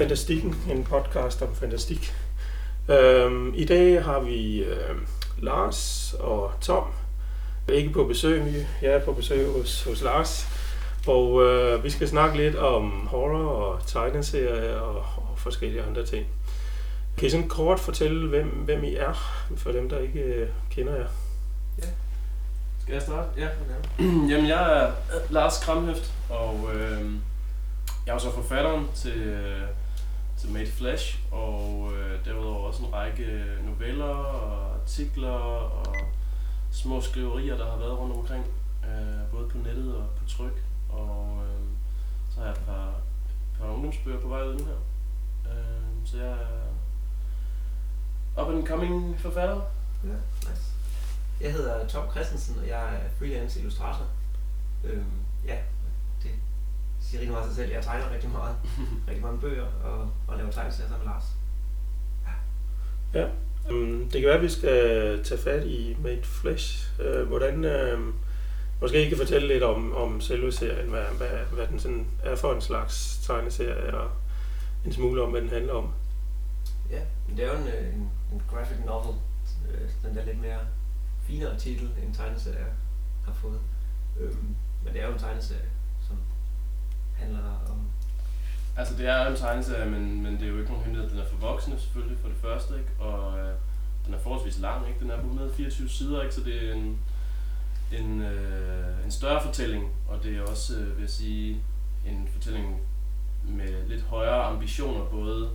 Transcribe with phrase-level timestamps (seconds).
[0.00, 2.14] Fantastikken, en podcast om fantastik.
[2.88, 4.96] Øhm, I dag har vi øh,
[5.38, 6.84] Lars og Tom,
[7.72, 10.48] ikke på besøg, jeg er på besøg hos, hos Lars.
[11.06, 16.26] Og øh, vi skal snakke lidt om horror og tegneserier og, og forskellige andre ting.
[17.18, 20.94] Kan I sådan kort fortælle, hvem, hvem I er, for dem, der ikke øh, kender
[20.94, 21.08] jer?
[21.78, 21.86] Ja.
[22.82, 23.28] Skal jeg starte?
[23.36, 23.48] Ja.
[24.30, 24.92] Jamen, jeg er
[25.30, 27.10] Lars Kramhøft, og øh,
[28.06, 29.62] jeg er så forfatteren til, øh,
[30.40, 35.96] til Made Flash, og øh, derudover også en række øh, noveller og artikler og
[36.70, 38.44] små skriverier, der har været rundt omkring,
[38.84, 40.64] øh, både på nettet og på tryk.
[40.88, 41.60] Og øh,
[42.30, 44.80] så har jeg et par, et par ungdomsbøger på vej ud nu her.
[45.52, 46.32] Øh, så jeg
[48.36, 49.60] er up and coming forfatter.
[50.04, 50.62] Ja, nice.
[51.40, 54.06] Jeg hedder Tom Christensen, og jeg er freelance illustrator.
[54.84, 55.02] Øh,
[55.46, 55.58] ja,
[57.10, 57.72] siger rigtig meget sig selv.
[57.72, 58.56] Jeg tegner rigtig meget,
[59.08, 61.24] rigtig mange bøger og, og laver tegneserier sammen med Lars.
[63.14, 63.26] Ja,
[63.70, 66.90] um, det kan være, at vi skal tage fat i Made Flesh.
[67.00, 68.14] Uh, hvordan, uh,
[68.80, 72.36] måske I kan fortælle lidt om, om selve serien, hvad, hvad, hvad den sådan er
[72.36, 74.10] for en slags tegneserie, og
[74.84, 75.92] en smule om, hvad den handler om.
[76.90, 79.14] Ja, men det er jo en, øh, en, en graphic novel.
[79.70, 80.58] Øh, Den der lidt mere
[81.22, 82.66] finere titel, en tegneserie
[83.24, 83.60] har fået.
[84.20, 85.68] Øhm, men det er jo en tegneserie,
[87.20, 87.38] handler
[87.70, 87.78] om...
[88.76, 91.10] Altså det er en tegneserie, men, men det er jo ikke nogen hemmelighed.
[91.10, 92.90] Den er for voksne selvfølgelig for det første, ikke?
[92.98, 93.54] og øh,
[94.06, 94.88] den er forholdsvis lang.
[94.88, 95.00] Ikke?
[95.00, 96.34] Den er på 124 sider, ikke?
[96.34, 96.98] så det er en,
[97.92, 101.60] en, øh, en større fortælling, og det er også, øh, vil jeg sige,
[102.06, 102.80] en fortælling
[103.44, 105.50] med lidt højere ambitioner, både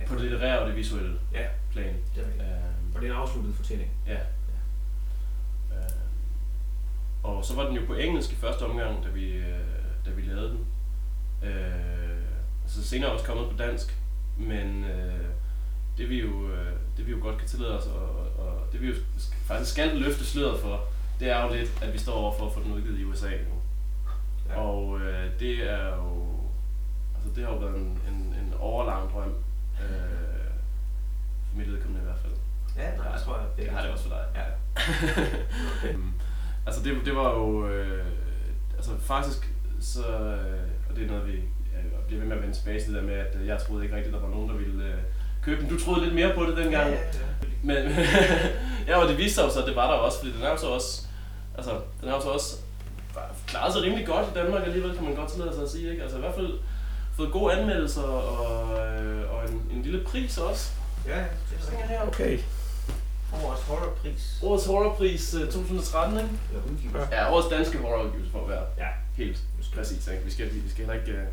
[0.00, 1.94] Ja, på det litterære og det visuelle Ja, plan.
[2.14, 2.44] det er.
[2.56, 3.90] Øh, Og det er en afsluttet fortælling.
[4.06, 4.18] Ja.
[5.72, 5.90] Øh,
[7.22, 9.58] og så var den jo på engelsk i første omgang, da vi, øh,
[10.06, 10.66] da vi lavede den.
[11.48, 12.22] Øh,
[12.66, 13.98] så senere også kommet på dansk,
[14.36, 15.26] men øh,
[15.98, 18.08] det vi jo øh, det vi jo godt kan tillade os, og,
[18.38, 18.94] og det vi jo
[19.44, 20.80] faktisk skal løfte sløret for,
[21.20, 23.30] det er jo lidt, at vi står over for at få den udgivet i USA
[23.30, 23.56] nu.
[24.48, 24.60] Ja.
[24.60, 26.40] Og øh, det er jo,
[27.14, 29.34] altså det har jo været en, en, en overlang drøm,
[29.82, 30.50] øh,
[31.48, 32.32] for mit vedkommende i hvert fald.
[32.76, 33.46] Ja, nej, det tror jeg.
[33.56, 34.24] Det har det også for dig.
[34.34, 34.44] Ja.
[35.88, 36.12] Øhm,
[36.66, 38.06] altså det, det var jo, øh,
[38.76, 41.32] altså faktisk så, øh, og det er noget vi
[41.76, 43.84] jeg bliver ved med at vende tilbage til det der med, at øh, jeg troede
[43.84, 44.98] ikke rigtigt, der var nogen, der ville øh,
[45.42, 45.68] købe den.
[45.68, 46.90] Du troede lidt mere på det dengang.
[46.90, 47.46] Ja, ja, ja.
[47.62, 47.76] Men
[48.88, 50.50] ja, og det viste sig jo så, at det var der også, fordi den er
[50.50, 51.06] jo så også,
[51.56, 51.70] altså,
[52.00, 52.56] den har jo så også
[53.46, 56.02] klaret sig rimelig godt i Danmark alligevel, kan man godt tillade sig at sige, ikke?
[56.02, 56.58] Altså i hvert fald
[57.16, 60.72] fået gode anmeldelser og, øh, og en, en lille pris også.
[61.06, 62.06] Ja, ja, det er her.
[62.06, 62.38] Okay.
[63.44, 64.38] Årets horrorpris.
[64.42, 66.30] Årets horrorpris øh, 2013, ikke?
[66.50, 67.08] Eller udgivelse.
[67.12, 68.88] Ja, årets danske horrorudgivelse for at være Ja.
[69.16, 69.42] Helt
[69.74, 70.24] præcis, ikke?
[70.24, 71.26] Vi skal, vi skal heller ikke øh,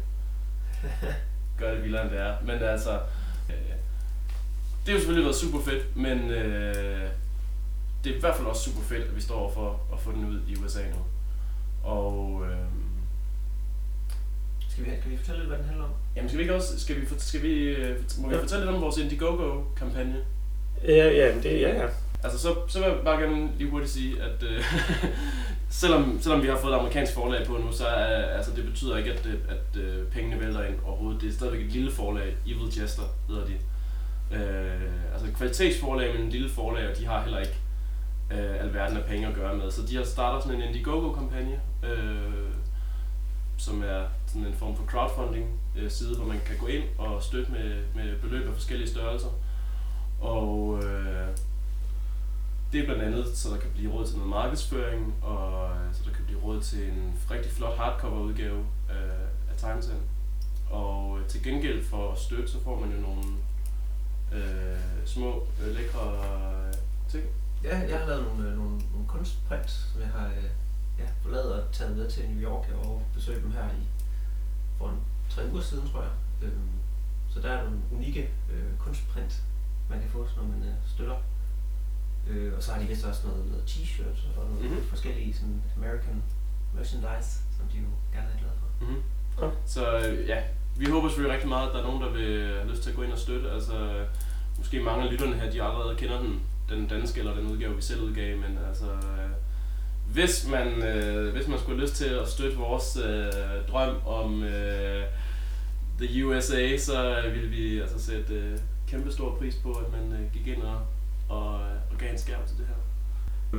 [1.60, 2.36] gøre det vildere end det er.
[2.46, 2.92] Men altså,
[3.50, 3.56] øh,
[4.86, 7.10] det har jo selvfølgelig været super fedt, men øh,
[8.04, 10.12] det er i hvert fald også super fedt, at vi står over for at få
[10.12, 10.98] den ud i USA nu.
[11.84, 12.58] Og øh,
[14.70, 15.92] Skal vi, kan vi fortælle lidt, hvad den handler om?
[16.16, 18.42] jamen skal vi ikke også, skal vi, skal vi, øh, må vi Ja.
[18.42, 20.18] fortælle lidt om vores Indiegogo-kampagne?
[20.84, 21.88] Ja, ja, det ja, ja.
[22.24, 24.64] Altså, så, så vil jeg bare gerne lige hurtigt sige, at øh,
[25.74, 28.98] selvom, selvom vi har fået et amerikansk forlag på nu, så er, altså, det betyder
[28.98, 31.22] ikke, at, at, at øh, pengene vælter ind overhovedet.
[31.22, 32.36] Det er stadigvæk et lille forlag.
[32.48, 33.54] Evil Jester hedder de.
[34.32, 37.58] Øh, altså et kvalitetsforlag, men en lille forlag, og de har heller ikke
[38.32, 39.72] øh, alverden af penge at gøre med.
[39.72, 42.54] Så de har startet sådan en Indiegogo-kampagne, øh,
[43.58, 47.24] som er sådan en form for crowdfunding øh, side, hvor man kan gå ind og
[47.24, 49.30] støtte med, med beløb af forskellige størrelser.
[50.22, 51.28] Og øh,
[52.74, 56.02] det er blandt andet, så der kan blive råd til noget markedsføring, og øh, så
[56.06, 60.02] der kan blive råd til en rigtig flot hardcover udgave øh, af tegneserien.
[60.70, 63.24] Og øh, til gengæld for at støtte, så får man jo nogle
[64.32, 66.08] øh, små, øh, lækre
[66.68, 66.74] øh,
[67.10, 67.24] ting.
[67.64, 70.50] Ja, jeg har lavet nogle, øh, nogle, nogle kunstprint, som jeg har øh,
[71.00, 73.84] ja, forladet og taget med til New York og besøgt dem her i
[74.78, 74.98] for en
[75.30, 76.12] tre uger siden, tror jeg.
[76.42, 76.70] Øhm,
[77.30, 79.44] så der er nogle unikke øh, kunstprint,
[79.90, 81.16] man kan få, når man øh, støtter.
[82.30, 84.72] Øh, og så har de vist også noget, noget t-shirt og noget Mhm.
[84.72, 84.88] mm-hmm.
[84.90, 86.24] forskellige sådan American
[86.76, 88.86] merchandise, som de jo gerne er glade for.
[88.86, 89.02] Mm-hmm.
[89.42, 89.48] Ja.
[89.66, 90.44] Så øh, ja,
[90.78, 92.96] vi håber selvfølgelig rigtig meget, at der er nogen, der vil have lyst til at
[92.96, 93.52] gå ind og støtte.
[93.52, 94.06] Altså, øh,
[94.58, 97.82] måske mange af lytterne her, de allerede kender den, den danske eller den udgave, vi
[97.82, 99.30] selv udgav, men altså, øh,
[100.08, 103.32] hvis man, øh, hvis man skulle have lyst til at støtte vores øh,
[103.72, 105.04] drøm om øh,
[106.02, 110.32] The USA, så ville vi altså sætte øh, kæmpe stor pris på, at man øh,
[110.34, 110.82] gik ind og,
[111.34, 111.54] og,
[111.92, 112.74] og gav en skærm til det her.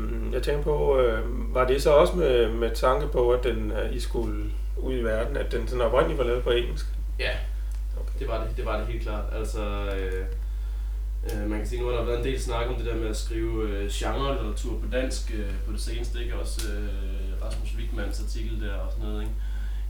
[0.01, 3.71] Mm, Jeg tænker på, øh, var det så også med, med tanke på, at den,
[3.73, 6.87] øh, I skulle ud i verden, at den sådan oprindeligt var lavet på engelsk?
[7.19, 7.31] Ja,
[8.01, 8.19] Okay.
[8.19, 9.25] det var det, det var det helt klart.
[9.33, 9.61] Altså,
[9.97, 10.25] øh,
[11.43, 13.09] øh, man kan sige, nu har der været en del snak om det der med
[13.09, 16.35] at skrive øh, genre-litteratur på dansk øh, på det seneste, ikke?
[16.37, 19.35] Også øh, Rasmus Wigmans artikel der og sådan noget, ikke?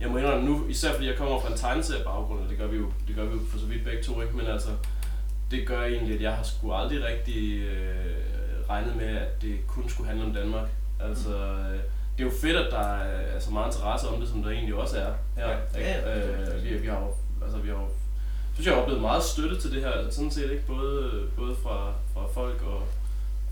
[0.01, 2.77] Jeg må indrømme nu, især fordi jeg kommer fra en tegneserie-baggrund, og det gør vi
[2.77, 4.37] jo, det gør vi jo for så vidt begge to, ikke?
[4.37, 4.69] Men altså,
[5.51, 8.15] det gør egentlig, at jeg har sgu aldrig rigtig øh,
[8.71, 10.69] regnet med, at det kun skulle handle om Danmark.
[11.01, 11.81] Altså, øh,
[12.17, 14.75] det er jo fedt, at der er så meget interesse om det, som der egentlig
[14.75, 15.49] også er her.
[15.49, 16.57] Ja, ja, ja.
[16.57, 17.15] Øh, vi, vi har jo,
[17.45, 17.89] altså, vi har jo,
[18.55, 21.93] synes jeg har oplevet meget støtte til det her, sådan set ikke, både, både fra,
[22.15, 22.83] fra folk og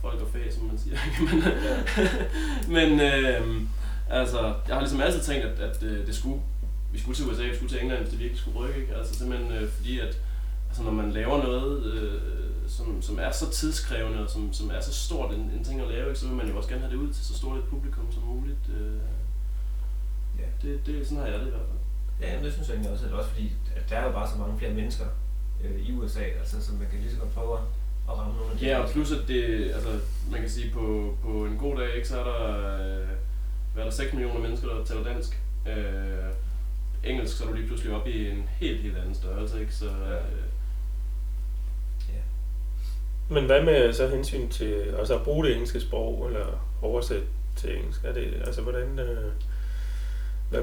[0.00, 0.96] folk og fag, som man siger.
[2.68, 3.62] men, men øh,
[4.10, 6.40] altså, jeg har ligesom altid tænkt, at, at øh, det skulle,
[6.92, 8.94] vi skulle til USA, vi skulle til England, hvis det virkelig skulle rykke, ikke?
[8.96, 10.18] Altså simpelthen øh, fordi, at
[10.72, 12.20] altså, når man laver noget, øh,
[12.68, 15.88] som, som er så tidskrævende, og som, som er så stort en, en ting at
[15.88, 17.64] lave, ikke, så vil man jo også gerne have det ud til så stort et
[17.64, 18.58] publikum som muligt.
[18.78, 18.96] Øh,
[20.38, 20.68] Ja.
[20.68, 21.78] det, det, sådan har jeg det i hvert fald.
[22.30, 24.30] Ja, men det synes jeg egentlig også, at også fordi, at der er jo bare
[24.30, 25.04] så mange flere mennesker
[25.64, 27.64] øh, i USA, altså, så man kan lige så godt prøve at
[28.08, 29.90] at ramme nogle af de Ja, og plus at det, altså,
[30.30, 32.40] man kan sige, på, på en god dag, ikke, så er der,
[32.74, 33.08] øh,
[33.74, 35.40] hvad er der 6 millioner mennesker, der taler dansk.
[35.68, 36.32] Øh,
[37.04, 39.74] engelsk, så er du lige pludselig oppe i en helt, helt anden størrelse, ikke?
[39.74, 40.42] Så, øh,
[43.28, 46.46] Men hvad med så hensyn til altså at bruge det engelske sprog, eller
[46.82, 47.26] oversætte
[47.56, 48.04] til engelsk?
[48.04, 49.32] Er det, altså hvordan, øh,
[50.50, 50.60] hvad,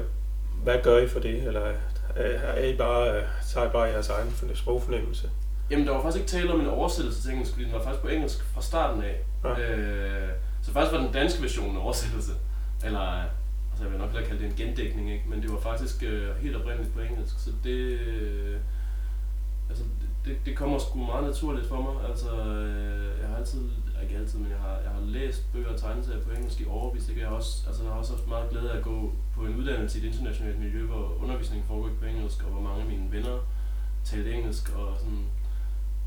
[0.62, 1.42] hvad gør I for det?
[1.42, 1.60] Eller
[2.16, 3.22] er, er I bare,
[3.52, 5.30] tager I bare jeres egen forne- sprogfornemmelse?
[5.70, 8.02] Jamen, der var faktisk ikke tale om en oversættelse til engelsk, fordi den var faktisk
[8.02, 9.20] på engelsk fra starten af.
[9.44, 9.70] Ja.
[9.70, 10.28] Øh,
[10.62, 12.32] så faktisk var den danske version en oversættelse.
[12.84, 13.00] Eller,
[13.70, 15.24] altså jeg vil nok hellere kalde det en gendækning, ikke?
[15.28, 17.34] men det var faktisk øh, helt oprindeligt på engelsk.
[17.38, 18.56] Så det, øh,
[19.68, 19.84] altså,
[20.24, 22.10] det, det kommer sgu meget naturligt for mig.
[22.10, 23.60] Altså, øh, jeg har altid,
[24.02, 27.08] ikke altid, men jeg har, jeg har læst bøger og tegneserier på engelsk i overvis.
[27.08, 27.20] Ikke?
[27.20, 29.56] Jeg, har også, altså, jeg har også haft meget glæde af at gå på en
[29.56, 33.12] uddannelse i et internationalt miljø, hvor undervisningen foregår på engelsk, og hvor mange af mine
[33.12, 33.38] venner
[34.04, 35.24] talte engelsk, og sådan,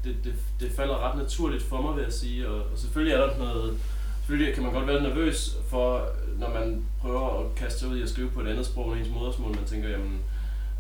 [0.03, 2.49] det, det, det falder ret naturligt for mig, vil jeg sige.
[2.49, 3.79] Og, og selvfølgelig er der noget,
[4.17, 6.07] selvfølgelig kan man godt være nervøs for,
[6.39, 8.99] når man prøver at kaste sig ud i at skrive på et andet sprog end
[8.99, 10.19] ens modersmål, man tænker, jamen,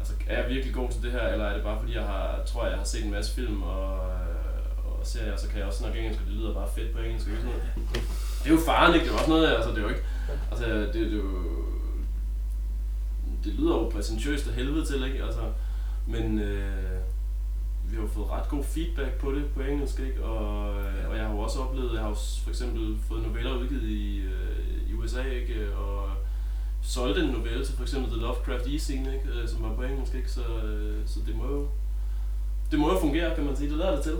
[0.03, 2.39] altså, er jeg virkelig god til det her, eller er det bare fordi, jeg har,
[2.45, 5.79] tror, jeg har set en masse film og, øh, og serier, så kan jeg også
[5.79, 7.27] snakke engelsk, og det lyder bare fedt på engelsk.
[7.27, 7.63] og Sådan noget.
[8.43, 9.05] Det er jo faren, ikke?
[9.05, 10.03] Det er også noget, altså, det er jo ikke,
[10.51, 11.31] altså, det, det er jo,
[13.43, 15.23] det lyder jo præsentøst af helvede til, ikke?
[15.23, 15.41] Altså,
[16.07, 16.99] men øh,
[17.89, 20.23] vi har jo fået ret god feedback på det på engelsk, ikke?
[20.23, 20.69] Og,
[21.09, 24.19] og jeg har jo også oplevet, jeg har jo for eksempel fået noveller udgivet i,
[24.19, 25.75] øh, i USA, ikke?
[25.75, 26.02] Og
[26.83, 29.29] solgte en novelle til for eksempel The Lovecraft E-Scene, ikke?
[29.41, 30.31] Øh, som var på engelsk, ikke?
[30.31, 31.67] Så, øh, så det må jo
[32.71, 33.69] det må jo fungere, kan man sige.
[33.69, 34.17] Det lader det til.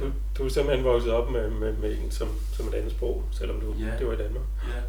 [0.00, 3.24] Du, du er simpelthen vokset op med, med, med engelsk som, som et andet sprog,
[3.32, 3.98] selvom du Ja.
[3.98, 4.44] det var i Danmark.
[4.68, 4.80] Ja.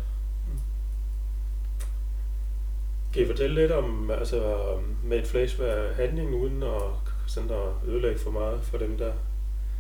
[3.14, 4.58] Kan I fortælle lidt om, altså
[5.04, 6.82] med et flash, hvad handlingen uden at,
[7.28, 9.12] sådan at ødelægge for meget for dem, der...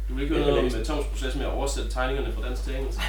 [0.10, 2.64] Du vil ikke høre noget om uh, Toms proces med at oversætte tegningerne fra dansk
[2.64, 3.00] til engelsk.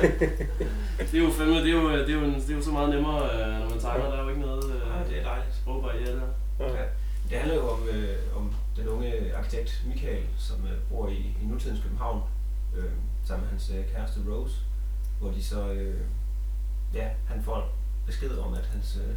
[1.10, 2.70] det er jo fandme, det er jo, det er jo, en, det er jo så
[2.70, 4.04] meget nemmere, øh, når man tegner.
[4.10, 5.54] Der er jo ikke noget Ja, det er dejligt.
[5.56, 6.28] sprogbarriere der.
[6.60, 6.66] Ja.
[6.80, 6.84] Ja.
[7.30, 11.44] Det handler jo om, øh, om den unge arkitekt Michael, som øh, bor i, i
[11.46, 12.22] nutidens København,
[12.76, 12.90] øh,
[13.24, 14.56] sammen med hans øh, kæreste Rose,
[15.20, 16.00] hvor de så, øh,
[16.94, 17.68] ja, han får
[18.06, 19.14] besked om, at hans, øh,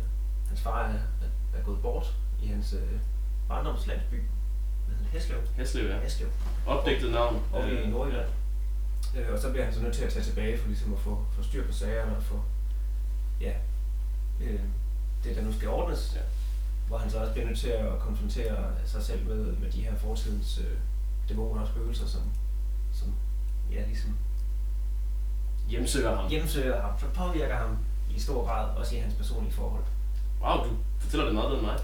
[0.47, 2.99] hans far er, er, er gået bort i hans øh,
[3.47, 4.21] barndomslandsby,
[5.11, 5.37] Heslev?
[5.55, 5.99] Hæslev, ja.
[5.99, 6.27] Heslev,
[6.67, 7.41] Opdigtet navn.
[7.53, 8.29] oppe i Øh, Nordjylland.
[9.17, 11.25] Øh, og så bliver han så nødt til at tage tilbage for ligesom at få,
[11.35, 12.41] få styr på sagerne og få,
[13.41, 13.51] ja,
[14.41, 14.59] øh,
[15.23, 16.11] det der nu skal ordnes.
[16.15, 16.21] Ja.
[16.87, 19.95] Hvor han så også bliver nødt til at konfrontere sig selv med, med de her
[19.95, 20.77] fortidens øh,
[21.29, 22.21] dæmoner og spøgelser, som,
[22.93, 23.13] som
[23.71, 24.17] ja, ligesom
[25.69, 26.29] Hjemsøger ham.
[26.29, 27.77] hjemsøger ham, så påvirker ham
[28.15, 29.83] i stor grad, også i hans personlige forhold.
[30.41, 30.69] Wow, du
[30.99, 31.79] fortæller det meget bedre end mig,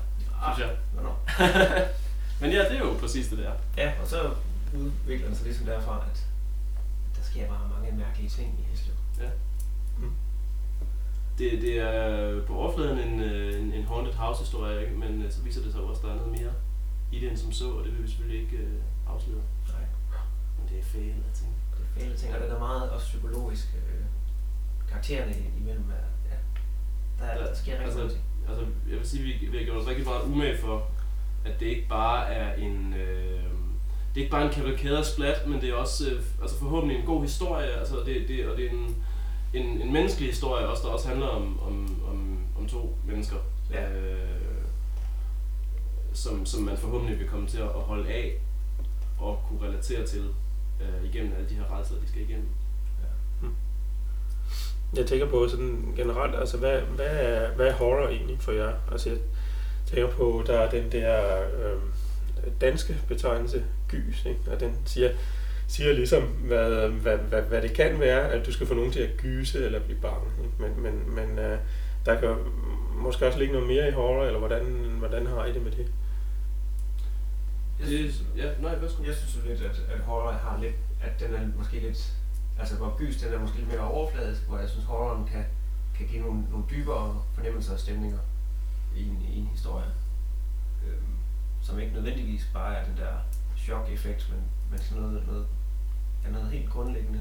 [0.55, 0.77] synes jeg.
[0.93, 1.19] Hvornår?
[2.41, 3.51] Men ja, det er jo præcis det der.
[3.77, 4.33] Ja, og så
[4.73, 6.27] udvikler den sig ligesom derfra, at
[7.17, 8.95] der sker bare mange mærkelige ting i Heslev.
[11.39, 14.97] Det, det er på overfladen en, øh, en, en haunted house historie, ikke?
[14.97, 16.53] men øh, så viser det sig også, at der er noget mere
[17.11, 19.41] i det end som så, og det vil vi selvfølgelig ikke øh, afsløre.
[19.67, 19.85] Nej.
[20.57, 21.53] Men det er fæle ting.
[21.77, 23.67] Det er fæle ting, og den er meget også psykologisk.
[23.75, 24.05] Øh,
[24.89, 26.37] karaktererne imellem er, ja,
[27.19, 28.23] der, er, der sker rigtig altså, mange ting.
[28.49, 30.91] altså, jeg vil sige, vi, vi har gjort os rigtig meget umage for,
[31.45, 32.93] at det ikke bare er en...
[32.93, 33.43] Øh,
[34.15, 36.99] det er ikke bare en kavalkade af splat, men det er også øh, altså forhåbentlig
[36.99, 38.95] en god historie, altså det, det, og det er en,
[39.53, 43.35] en, en menneskelig historie også, der også handler om, om, om, om to mennesker,
[43.73, 43.89] Ja.
[43.91, 44.19] øh,
[46.13, 48.33] som, som man forhåbentlig vil komme til at holde af
[49.19, 50.23] og kunne relatere til
[50.81, 52.47] øh, igennem alle de her rejser, de skal igennem.
[54.95, 58.73] Jeg tænker på sådan generelt, altså hvad, hvad, er, hvad er horror egentlig for jer?
[58.91, 59.17] Altså
[59.89, 61.81] tænker på, der er den der øh,
[62.61, 64.39] danske betegnelse, gys, ikke?
[64.51, 65.11] og den siger,
[65.67, 68.99] siger ligesom, hvad, hvad, hvad, hvad det kan være, at du skal få nogen til
[68.99, 70.27] at gyse eller blive bange.
[70.43, 70.53] Ikke?
[70.59, 71.57] Men, men, men øh,
[72.05, 72.35] der kan
[72.95, 74.63] måske også ligge noget mere i horror, eller hvordan,
[74.99, 75.87] hvordan har I det med det?
[77.79, 79.03] Jeg synes, ja, nej, værsgo.
[79.03, 82.13] jeg synes jo lidt, at, at horror har lidt, at den er måske lidt,
[82.59, 85.45] altså hvor gys den er måske lidt mere overfladisk, hvor jeg synes horroren kan,
[85.97, 88.19] kan give nogle, nogle dybere fornemmelser og stemninger
[88.95, 89.85] i en, i en historie.
[90.87, 91.13] Øhm,
[91.61, 93.13] som ikke nødvendigvis bare er den der
[93.57, 94.39] chok-effekt, men,
[94.71, 95.45] men sådan noget, noget,
[96.25, 97.19] ja, noget helt grundlæggende,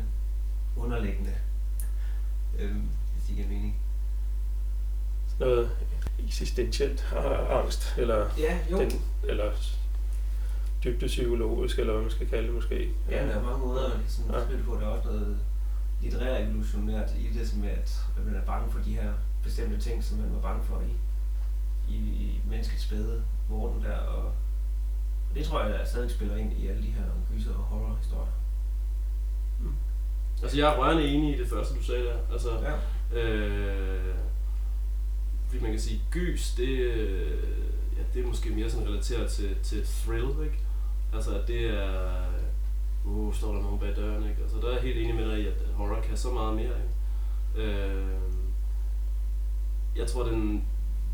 [0.76, 1.34] underliggende,
[2.58, 3.76] øhm, hvis det giver mening.
[5.28, 5.70] Sådan noget
[6.24, 7.12] eksistentielt
[7.50, 8.78] angst, eller, Ja, jo.
[8.80, 8.90] den,
[9.28, 9.52] eller
[10.84, 12.92] dybde psykologisk, eller hvad man skal kalde det måske.
[13.10, 14.44] Ja, der er mange måder at sådan Ja.
[14.44, 14.74] spille på.
[14.74, 15.38] Der er også noget
[16.02, 20.18] litterært evolutionært i det, som at man er bange for de her bestemte ting, som
[20.18, 20.92] man var bange for i,
[21.88, 23.96] i, i menneskets spæde vorden der.
[23.96, 24.24] Og,
[25.28, 28.32] og det tror jeg, der stadig spiller ind i alle de her gyser og horror-historier.
[30.42, 32.16] Altså, jeg er rørende enig i det første, du sagde der.
[32.32, 32.74] Altså, Ja.
[33.20, 34.14] Øh,
[35.46, 37.42] fordi man kan sige, gys, det, øh,
[37.96, 40.58] ja, det er måske mere sådan relateret til, til thrill, ikke?
[41.14, 42.24] Altså, det er,
[43.04, 44.42] uh, står der nogen bag døren, ikke?
[44.42, 46.64] Altså, der er jeg helt enig med dig i, at horror kan så meget mere,
[46.64, 47.70] ikke?
[47.72, 48.20] Øh,
[49.96, 50.64] jeg tror, den,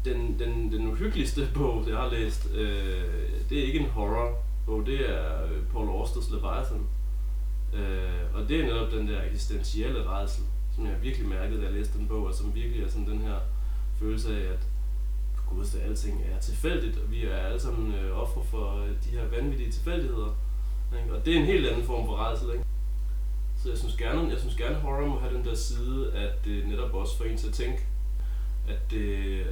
[0.05, 3.05] den, den, den uhyggeligste bog, jeg har læst, øh,
[3.51, 6.87] det er ikke en horror-bog, det er øh, Paul Austers Leviathan.
[7.75, 10.45] Øh, og det er netop den der eksistentielle redsel,
[10.75, 13.19] som jeg virkelig mærkede, da jeg læste den bog, og som virkelig er sådan den
[13.19, 13.39] her
[13.99, 14.67] følelse af, at
[15.47, 19.11] gud, det alting er tilfældigt, og vi er alle sammen øh, ofre for øh, de
[19.11, 20.37] her vanvittige tilfældigheder.
[21.03, 21.15] Ikke?
[21.15, 22.65] Og det er en helt anden form for redsel, ikke?
[23.63, 26.69] Så jeg synes gerne, jeg synes gerne horror må have den der side, at det
[26.69, 27.87] netop også får en til at tænke,
[28.69, 29.47] at det, øh,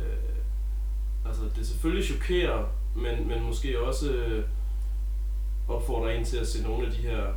[1.25, 4.45] altså det selvfølgelig chokerer, men, men måske også øh,
[5.69, 7.33] opfordrer en til at se nogle af de her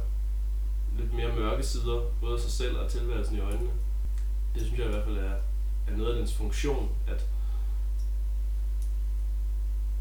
[0.98, 3.70] lidt mere mørke sider, både af sig selv og tilværelsen i øjnene.
[4.56, 5.34] Det synes jeg i hvert fald er,
[5.88, 7.25] er noget af dens funktion, at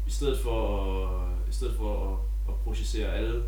[0.07, 2.19] i stedet for at, i stedet for at,
[2.53, 3.43] at projicere alle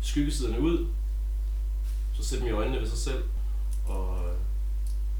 [0.00, 0.86] skyggesiderne ud,
[2.14, 3.24] så sætte dem i øjnene ved sig selv,
[3.86, 4.36] og øh,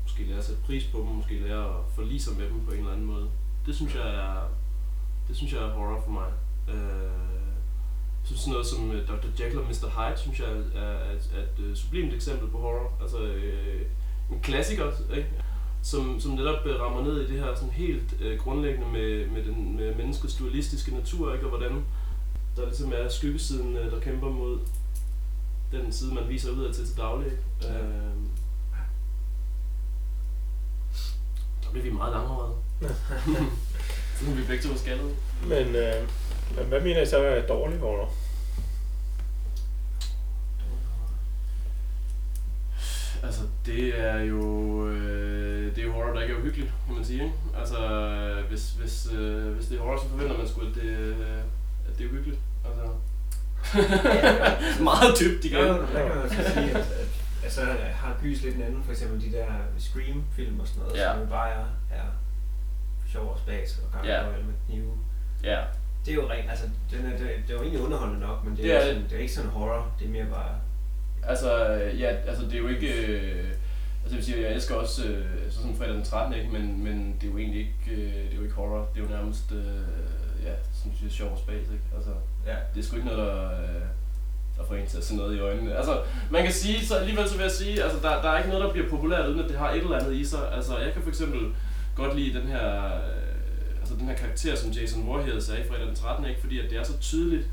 [0.03, 2.73] måske lære at sætte pris på dem, måske lære at forlige sig med dem på
[2.73, 3.29] en eller anden måde.
[3.67, 4.49] Det synes jeg er,
[5.29, 6.29] det synes jeg er horror for mig.
[6.69, 7.37] Øh,
[8.21, 9.43] jeg synes sådan noget som øh, Dr.
[9.43, 9.89] Jekyll og Mr.
[9.97, 12.93] Hyde, synes jeg er, er, er, et, et øh, sublimt eksempel på horror.
[13.03, 13.83] Altså øh,
[14.33, 15.29] en klassiker, ikke?
[15.83, 19.45] Som, som netop øh, rammer ned i det her sådan helt øh, grundlæggende med, med,
[19.45, 21.47] den, med menneskets dualistiske natur, ikke?
[21.47, 21.85] og hvordan
[22.57, 24.59] der ligesom er skyggesiden, øh, der kæmper mod
[25.73, 27.33] den side, man viser ud af til til daglig.
[27.63, 27.79] Ja.
[27.79, 28.13] Øh,
[31.65, 32.66] der bliver vi meget langhårede.
[34.17, 35.17] Så nu er vi begge to skaldet.
[35.47, 36.09] Men, øh,
[36.57, 38.11] men hvad mener I så er dårlig horror?
[43.23, 44.43] Altså, det er jo,
[44.89, 47.23] øh, det er jo horror, der ikke er uhyggeligt, kan man sige.
[47.23, 47.35] Ikke?
[47.59, 47.79] Altså,
[48.49, 51.19] hvis, hvis, øh, hvis det er horror, så forventer man sgu, at det, øh,
[51.89, 52.41] at det er uhyggeligt.
[52.67, 52.93] Altså,
[54.91, 57.09] meget dybt i Ja, der kan man også sige, at, at,
[57.45, 57.61] at så
[57.95, 59.47] har gys lidt en anden, for eksempel de der
[59.79, 61.15] Scream-film og sådan noget, Ja.
[61.19, 62.03] som bare er, er
[63.13, 64.13] sjov og spas og Ja.
[64.13, 64.93] gargoyle med knive.
[65.45, 65.59] Ja,
[66.07, 68.57] Det er jo rent, altså, den er, det, det er jo egentlig underholdende nok, men
[68.57, 68.89] det er, Det er det.
[68.89, 70.55] sådan, det er ikke sådan horror, det er mere bare,
[71.23, 71.51] altså,
[71.99, 72.89] ja, altså det er jo ikke...
[73.07, 73.45] Øh,
[74.03, 76.49] altså jeg vil sige, jeg elsker også øh, så sådan fredag den 13, ikke?
[76.53, 78.89] Men, men det er jo egentlig ikke, øh, det er jo ikke horror.
[78.95, 79.65] Det er jo nærmest, øh,
[80.45, 80.53] ja,
[80.85, 81.85] du siger, sjov og spas, ikke?
[81.97, 82.11] Altså,
[82.47, 82.57] ja.
[82.75, 83.83] det er sgu ikke noget, der, øh,
[84.57, 85.75] der får en til at se noget i øjnene.
[85.77, 88.51] Altså, man kan sige, så alligevel så vil jeg sige, altså, der, der er ikke
[88.51, 90.53] noget, der bliver populært, uden at det har et eller andet i sig.
[90.55, 91.41] Altså, jeg kan for eksempel
[91.97, 95.87] godt lide den her, øh, altså den her karakter, som Jason Voorhees er i fredag
[95.87, 96.41] den 13, ikke?
[96.41, 97.47] fordi at det er så tydeligt,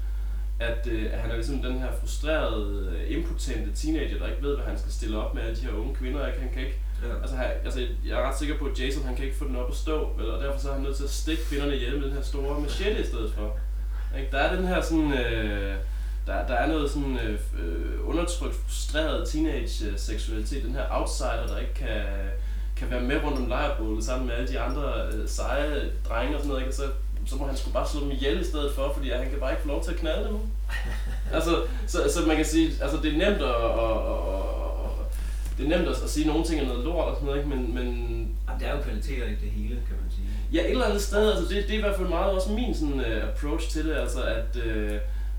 [0.59, 4.65] at, øh, han er ligesom den her frustrerede, øh, impotente teenager, der ikke ved, hvad
[4.65, 6.27] han skal stille op med alle de her unge kvinder.
[6.27, 6.39] Ikke?
[6.39, 7.21] Han kan ikke, ja.
[7.21, 9.55] altså, han, altså, jeg er ret sikker på, at Jason han kan ikke få den
[9.55, 10.31] op at stå, vel?
[10.31, 12.59] og derfor så er han nødt til at stikke kvinderne ihjel med den her store
[12.59, 13.57] machete i stedet for.
[14.17, 14.31] Ikke?
[14.31, 15.75] Der er den her sådan, øh,
[16.27, 21.73] der, der er noget sådan øh, øh, undertrykt, frustreret teenage-seksualitet, den her outsider, der ikke
[21.73, 22.05] kan,
[22.83, 26.41] kan være med rundt om lejrbålet sammen med alle de andre øh, seje drenge og
[26.41, 26.75] sådan noget, ikke?
[26.75, 26.83] Så,
[27.25, 29.51] så må han sgu bare slå dem ihjel i stedet for, fordi han kan bare
[29.51, 30.37] ikke få lov til at knalde dem.
[31.37, 34.23] altså, så, så man kan sige, altså det er nemt at, at, at,
[34.85, 37.39] at det er nemt at, at sige, nogle ting er noget lort og sådan noget,
[37.39, 37.49] ikke?
[37.55, 38.13] men, men
[38.47, 40.27] Jamen, der er jo kvaliteter i det hele, kan man sige.
[40.53, 42.73] Ja, et eller andet sted, altså det, det er i hvert fald meget også min
[42.75, 44.97] sådan, uh, approach til det, altså at, uh,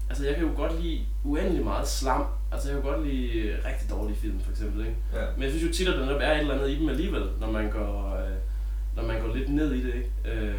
[0.08, 3.32] altså jeg kan jo godt lide uendelig meget slam, altså jeg kan jo godt lide
[3.32, 4.96] øh, rigtig dårlige film for eksempel, ikke?
[5.14, 5.24] Ja.
[5.34, 7.28] Men jeg synes jo tit, at der netop er et eller andet i dem alligevel,
[7.40, 10.10] når man går, uh, når man går lidt ned i det, ikke?
[10.24, 10.54] Uh,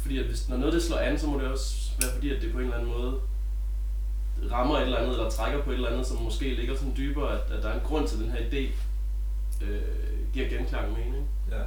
[0.00, 2.42] fordi at hvis, når noget det slår an, så må det også være fordi, at
[2.42, 3.20] det på en eller anden måde
[4.52, 7.32] rammer et eller andet, eller trækker på et eller andet, som måske ligger sådan dybere,
[7.32, 8.72] at, at der er en grund til at den her idé,
[9.64, 11.28] øh, giver genklang mening.
[11.50, 11.62] Ja.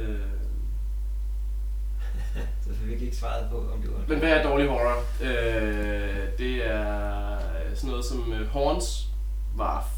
[0.00, 0.20] Øh,
[2.64, 3.98] Så vi virkelig ikke svaret på, om det var...
[4.08, 4.96] men hvad er dårlig horror?
[5.22, 7.38] Øh, det er
[7.74, 9.06] sådan noget som øh, Horns
[9.54, 9.88] var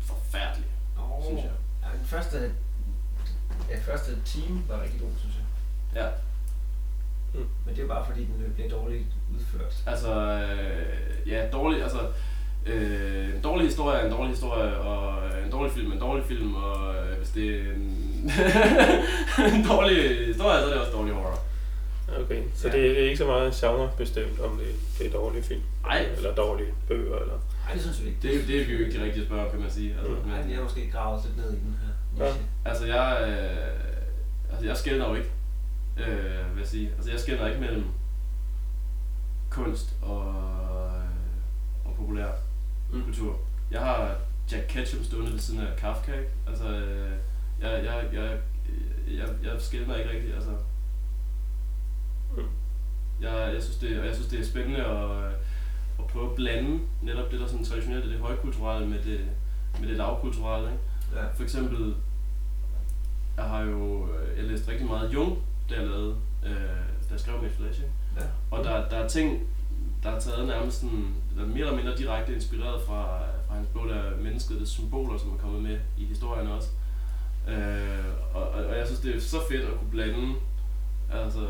[0.00, 0.66] forfærdelig,
[0.98, 1.24] Oh.
[1.24, 1.50] synes jeg.
[1.82, 2.50] Ja, den første,
[3.70, 5.44] ja, første team var rigtig god, synes jeg.
[6.02, 6.08] Ja,
[7.66, 9.82] Men det er bare fordi, den blev dårligt udført.
[9.86, 11.98] altså, øh, ja, dårlig, altså,
[12.66, 16.00] øh, en dårlig historie er en dårlig historie, og øh, en dårlig film er en
[16.00, 18.30] dårlig film, og øh, hvis det er en,
[19.54, 21.38] en dårlig historie, så er det også dårlig horror.
[22.24, 22.76] Okay, så Ja.
[22.76, 24.66] det, det er ikke så meget genrebestemt, om det,
[24.98, 26.06] det er dårlige film, Nej.
[26.16, 27.34] eller dårlige bøger, eller...
[27.64, 28.18] Nej, det synes vi ikke.
[28.22, 29.94] Det, det er vi jo ikke de rigtige spørger, kan man sige.
[29.98, 30.28] Altså, Mm.
[30.30, 32.32] Nej, vi har måske gravet lidt ned i den her Ja.
[32.64, 35.30] altså jeg, øh, altså jeg skældner jo ikke,
[35.98, 36.90] øh, vil jeg sige.
[36.96, 37.84] Altså jeg skældner ikke mellem
[39.50, 42.26] kunst og, øh, og populær
[42.92, 43.02] Mm.
[43.04, 43.38] kultur.
[43.70, 44.14] Jeg har
[44.52, 46.30] Jack Ketchum stående ved siden af Kafka, ikke?
[46.48, 47.10] Altså, øh,
[47.62, 48.30] jeg, jeg, jeg,
[49.18, 50.50] jeg, jeg skældner ikke rigtigt, altså.
[53.20, 55.32] Jeg, jeg, synes det, og jeg synes, det er spændende at,
[55.98, 59.20] at prøve at blande netop det, der sådan traditionelt er det højkulturelle med det,
[59.80, 60.82] med det lavkulturelle, ikke?
[61.14, 61.26] Ja.
[61.34, 61.94] For eksempel,
[63.36, 65.38] jeg har jo øh, jeg læst rigtig meget Jung,
[65.70, 66.16] da jeg lavede,
[66.46, 66.52] øh,
[67.08, 67.80] da jeg skrev med Flash?
[68.16, 68.22] Ja.
[68.50, 69.48] Og der, der er ting,
[70.02, 73.68] der er taget nærmest sådan, der er mere eller mindre direkte inspireret fra, fra hans
[73.68, 76.68] bog, der er Mennesket, symboler, som er kommet med i historien også.
[77.48, 80.34] Øh, og, og, og jeg synes, det er så fedt at kunne blande
[81.12, 81.46] altså,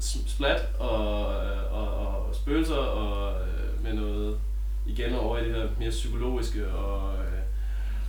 [0.00, 4.38] splat og, og, og, og spøgelser og øh, med noget
[4.86, 7.20] igen over i det her mere psykologiske og, øh,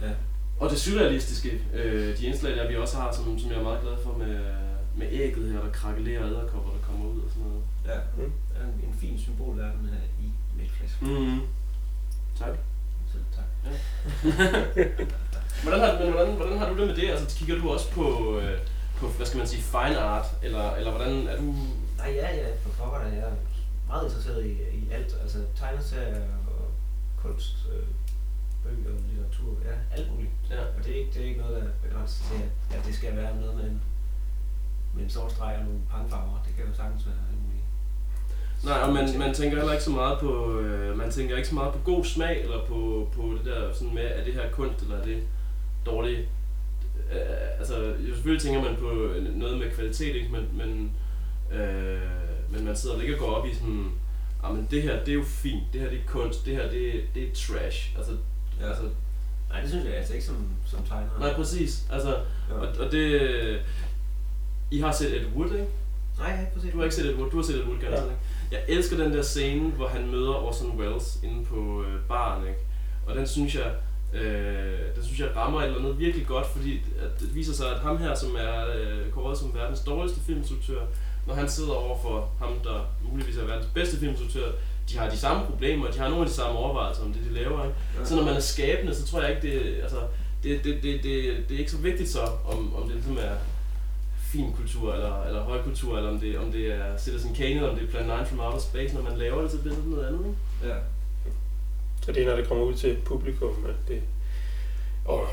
[0.01, 0.09] Ja.
[0.59, 1.61] og det surrealistiske.
[1.73, 4.39] Øh, de indslag, der vi også har, som, som jeg er meget glad for med,
[4.95, 7.63] med ægget her, der krakelerer og æderkopper, der kommer ud og sådan noget.
[7.85, 7.99] Ja.
[8.17, 8.31] Mm.
[8.55, 10.29] Er en, en fin symbolverden her i
[10.61, 10.89] Netflix.
[11.01, 11.39] Mm.
[12.39, 12.53] Tak.
[13.11, 13.45] Så tak.
[15.63, 17.09] Hvordan har, men hvordan, hvordan har du det med det?
[17.09, 18.59] Altså, kigger du også på, øh,
[18.97, 20.25] på hvad skal man sige, fine art?
[20.43, 21.53] Eller, eller hvordan er du...
[21.97, 23.15] Nej, ja, ja, for pokker da.
[23.15, 23.35] Jeg er
[23.87, 25.15] meget interesseret i, i alt.
[25.21, 26.71] Altså tegneserier og
[27.21, 27.87] kunst, øh,
[28.63, 30.31] bøger, litteratur, ja, alt muligt.
[30.49, 30.61] Ja.
[30.77, 32.95] Og det er ikke, det er ikke noget, der er begrænset til, at, at det
[32.95, 33.81] skal være noget med en,
[34.93, 36.43] med en sort streg og nogle pangfarver.
[36.47, 37.65] Det kan jo sagtens være alt muligt.
[38.63, 41.55] Nej, og man, man tænker heller ikke så meget på, øh, man tænker ikke så
[41.55, 44.81] meget på god smag, eller på, på det der sådan med, er det her kunst,
[44.81, 45.23] eller er det
[45.85, 46.19] dårligt?
[47.11, 48.89] Øh, altså, selvfølgelig tænker man på
[49.39, 50.31] noget med kvalitet, ikke?
[50.31, 50.91] Men, men,
[51.53, 51.99] øh,
[52.49, 53.91] men man sidder ikke og går op i sådan,
[54.43, 56.69] ah, men det her, det er jo fint, det her det er kunst, det her
[56.69, 57.97] det, det er trash.
[57.97, 58.11] Altså,
[58.61, 58.67] Ja.
[58.69, 58.83] altså,
[59.49, 61.09] Nej, det synes jeg altså ikke som, som tegner.
[61.19, 61.83] nej, præcis.
[61.91, 62.09] Altså,
[62.49, 62.53] Ja.
[62.55, 63.59] og, og det,
[64.71, 65.65] I har set Ed Wood, ikke?
[66.17, 67.63] Nej, jeg har ikke set Du har ikke set Ed Wood, du har set Ed
[67.63, 67.91] Wood, Ja.
[67.95, 68.01] ja.
[68.51, 72.59] Jeg elsker den der scene, hvor han møder Orson Welles inde på øh, baren, ikke?
[73.07, 73.73] Og den synes jeg,
[74.13, 77.71] øh, den synes jeg rammer et eller andet virkelig godt, fordi at det viser sig,
[77.75, 80.81] at ham her, som er øh, kåret som verdens dårligste filminstruktør,
[81.27, 84.51] når han sidder over for ham, der muligvis er verdens bedste filminstruktør,
[84.89, 87.33] de har de samme problemer, de har nogle af de samme overvejelser om det, de
[87.33, 87.75] laver, ikke?
[87.99, 88.05] Ja.
[88.05, 89.99] Så når man er skabende, så tror jeg ikke, det, altså,
[90.43, 93.35] det, det, det, det, det er ikke så vigtigt så, om, om det ligesom er
[94.19, 97.69] fin kultur eller, eller høj kultur, eller om det, om det er Citizen Kane, eller
[97.69, 99.87] om det er Plan 9 from Outer Space, når man laver det, så bliver det
[99.87, 100.73] noget andet, ikke?
[100.73, 100.75] Ja.
[102.01, 104.01] Så det er, når det kommer ud til publikum, at det...
[105.05, 105.27] Og,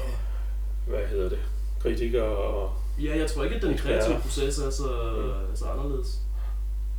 [0.89, 1.39] hvad hedder det?
[1.83, 2.73] Kritikere og...
[3.01, 4.83] Ja, jeg tror ikke, at den kreative proces er så,
[5.17, 5.57] Mm.
[5.57, 6.19] så anderledes.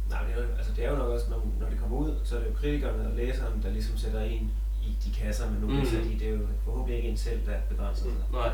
[0.09, 2.15] Nej, det er, jo, altså det er jo nok også, når, når det kommer ud,
[2.23, 4.51] så er det jo kritikerne og læseren, der ligesom sætter en
[4.83, 5.73] i de kasser, men nu Mm.
[5.73, 5.85] mm.
[5.85, 6.17] sat i.
[6.19, 8.11] Det er jo forhåbentlig ikke en selv, der begrænser sig.
[8.29, 8.35] Mm.
[8.35, 8.49] Nej.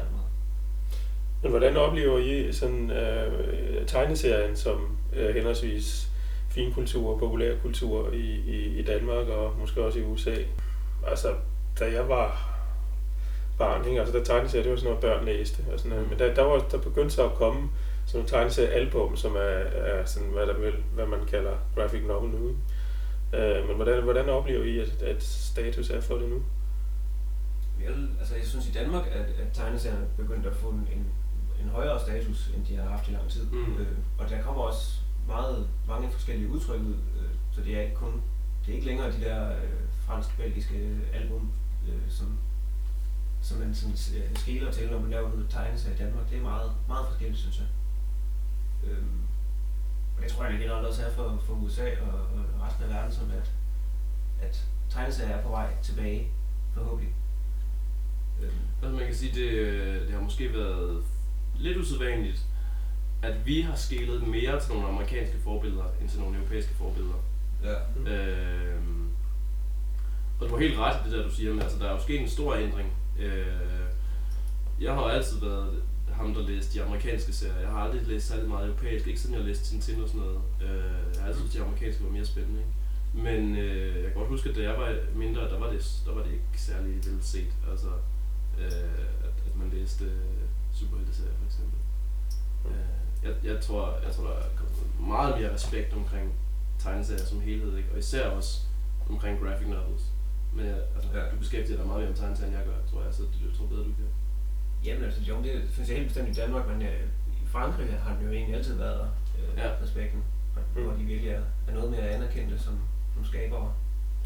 [1.42, 6.08] Men hvordan oplever I sådan øh, tegneserien som øh, henholdsvis
[6.50, 10.36] finkultur og populærkultur i, i, i Danmark og måske også i USA?
[11.08, 11.34] Altså,
[11.80, 12.56] da jeg var
[13.60, 14.00] barn, ikke?
[14.00, 15.64] Altså, der tegneserier, det var sådan noget, børn læste.
[15.74, 16.10] Og sådan noget.
[16.10, 17.70] Men der, der, var, der begyndte så at komme
[18.06, 19.60] sådan nogle tegneseriealbum, som er,
[19.92, 22.56] er sådan, hvad, der vil, hvad man kalder graphic novel nu.
[23.38, 26.44] Øh, men hvordan, hvordan oplever I, at, at status er for det nu?
[27.84, 31.06] Jeg, altså jeg synes i Danmark, at, at tegneserierne er begyndt at få en, en,
[31.64, 33.46] en højere status, end de har haft i lang tid.
[33.52, 33.78] Mm.
[33.80, 37.96] Øh, og der kommer også meget, mange forskellige udtryk ud, øh, så det er ikke
[37.96, 38.22] kun,
[38.66, 41.52] det er ikke længere de der øh, fransk-belgiske album,
[41.88, 42.38] øh, som,
[43.42, 46.30] som man sådan øh, skæler til, når man laver noget tegneserie i Danmark.
[46.30, 47.68] Det er meget, meget forskelligt, synes jeg.
[48.90, 49.22] Øhm,
[50.18, 53.12] og jeg tror jeg generelt også er for, for USA og, og resten af verden,
[53.12, 53.52] som at,
[54.42, 56.28] at tegneserier er på vej tilbage,
[56.74, 57.14] forhåbentlig.
[58.42, 59.52] Øhm, Altså man kan sige, det,
[60.02, 61.04] det har måske været
[61.56, 62.46] lidt usædvanligt
[63.22, 67.24] at vi har skelet mere til nogle amerikanske forbilleder, end til nogle europæiske forbilleder.
[67.64, 67.76] Ja.
[67.96, 68.08] Mm.
[68.08, 68.82] Øh,
[70.42, 72.02] og du har helt ret i det der, du siger, men altså, der er jo
[72.02, 72.92] sket en stor ændring.
[73.20, 73.86] Øh,
[74.82, 77.60] jeg har altid været ham, der læste de amerikanske serier.
[77.60, 80.42] Jeg har aldrig læst særlig meget europæisk, ikke siden jeg læste Tintin og sådan noget.
[80.62, 82.60] Øh, jeg har altid synes, de amerikanske var mere spændende.
[82.60, 82.72] Ikke?
[83.14, 86.14] Men øh, jeg kan godt huske, at da jeg var mindre, der var det, der
[86.14, 87.54] var det ikke særlig vel set.
[87.72, 87.88] Altså,
[88.60, 91.80] øh, at, at man læste øh, superhelteserier for eksempel.
[92.66, 96.34] Øh, jeg, jeg, tror, jeg tror, der er kommet meget mere respekt omkring
[96.80, 97.90] tegneserier som helhed, ikke?
[97.92, 98.60] og især også
[99.10, 100.04] omkring graphic novels.
[100.56, 101.20] Men jeg, altså, Ja.
[101.26, 101.32] ja.
[101.32, 103.54] du beskæftiger dig meget mere med tegneserier, end jeg gør, tror jeg, så det, jeg
[103.58, 104.10] tror bedre, du kan.
[104.86, 107.02] Jamen altså, jo, det synes jeg helt bestemt i Danmark, men øh,
[107.44, 109.68] i Frankrig har den jo egentlig altid været der, øh, Ja.
[109.68, 109.74] ja.
[109.84, 110.24] respekten.
[110.76, 110.84] Mm.
[110.84, 112.76] hvor de virkelig er, er noget mere anerkendte som,
[113.14, 113.74] som skabere.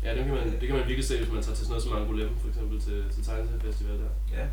[0.03, 1.83] Ja, det kan, man, det kan man virkelig se, hvis man tager til sådan noget
[1.83, 4.11] som Angoulême, for eksempel til, til tegneseriefestival der.
[4.37, 4.43] Ja.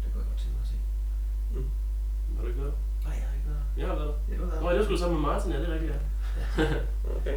[0.00, 0.76] Det kunne jeg godt tænke mig at se.
[2.36, 2.74] Har du ikke været?
[3.04, 3.64] Nej, jeg har ikke været.
[3.80, 4.14] Jeg har været.
[4.14, 4.32] der.
[4.32, 4.62] Jeg har været.
[4.62, 5.98] Nå, jeg skulle sammen med Martin, ja, det er rigtigt, ja.
[7.18, 7.36] Okay.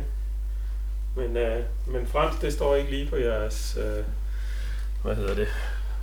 [1.18, 4.06] Men, øh, men fransk, det står ikke lige på jeres, øh,
[5.04, 5.48] hvad hedder det,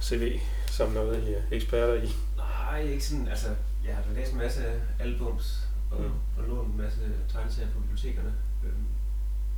[0.03, 2.09] CV, som noget, I er eksperter i.
[2.37, 3.49] Nej, ikke sådan, altså,
[3.87, 4.61] jeg har da læst en masse
[5.01, 6.05] albums og, Mm.
[6.07, 6.13] mm.
[6.39, 7.01] og lånt en masse
[7.33, 8.33] tegneserier på bibliotekerne.
[8.65, 8.85] Øhm,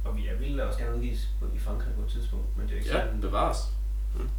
[0.05, 2.73] og vi er ville også gerne udgives på, i Frankrig på et tidspunkt, men det
[2.75, 3.21] er ikke Ja, sådan.
[3.21, 3.59] bevares.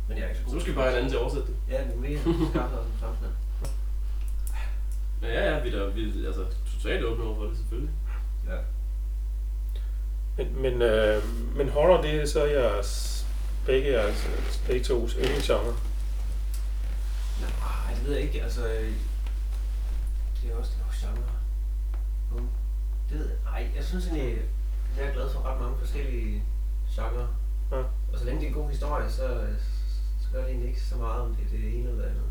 [0.08, 0.53] Men jeg er ikke så god.
[0.53, 1.56] Så skal vi bare en anden til at oversætte det.
[1.69, 3.34] Ja, min kollega skaffer en franskmand.
[5.21, 7.93] Men ja, ja, vi er da vi, er, altså, totalt åbne over for det, selvfølgelig.
[8.47, 8.58] Ja.
[10.38, 11.23] Men, men, øh,
[11.56, 13.26] men horror, det er så jeres,
[13.65, 14.28] begge jeres,
[14.67, 15.76] begge tos yndlingsgenre.
[17.41, 18.43] Nej, det ved jeg ikke.
[18.43, 18.93] Altså, øh,
[20.41, 21.32] det er også er genre.
[22.36, 22.50] Um,
[23.10, 23.38] det ved jeg.
[23.43, 24.41] Nej, jeg synes egentlig,
[24.97, 26.43] jeg er glad for ret mange forskellige
[26.95, 27.28] genrer.
[27.71, 27.78] Ja.
[28.13, 29.47] Og så længe det er en god historie, så,
[30.21, 32.30] så gør det egentlig ikke så meget, om det er det ene eller det andet.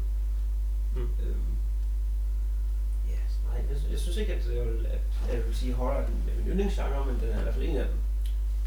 [0.96, 1.08] Mm.
[1.26, 1.55] Øhm,
[3.70, 7.06] jeg, jeg synes ikke, at jeg vil, at jeg vil sige horror er min yndlingsgenre,
[7.06, 7.98] men den er i hvert fald en af dem.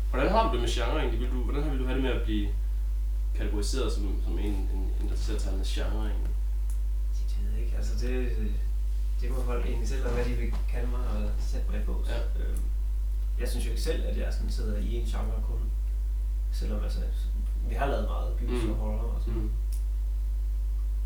[0.09, 1.19] Hvordan har du det med genre egentlig?
[1.19, 2.49] Vil du, hvordan vil du have det med at blive
[3.35, 6.31] kategoriseret som, som en, en, en der selv tager en genre egentlig?
[7.13, 7.77] Det, det ved jeg ikke.
[7.77, 8.29] Altså, det,
[9.21, 12.05] det må folk egentlig selv om, hvad de vil kalde mig og sætte mig på.
[12.07, 12.19] Ja.
[12.43, 12.61] Øhm,
[13.39, 15.59] jeg synes jo ikke selv, at jeg sådan sidder i en genre kun.
[16.51, 16.99] Selvom altså,
[17.69, 18.71] vi har lavet meget gys Mm.
[18.71, 19.39] og horror og sådan.
[19.41, 19.51] Mm.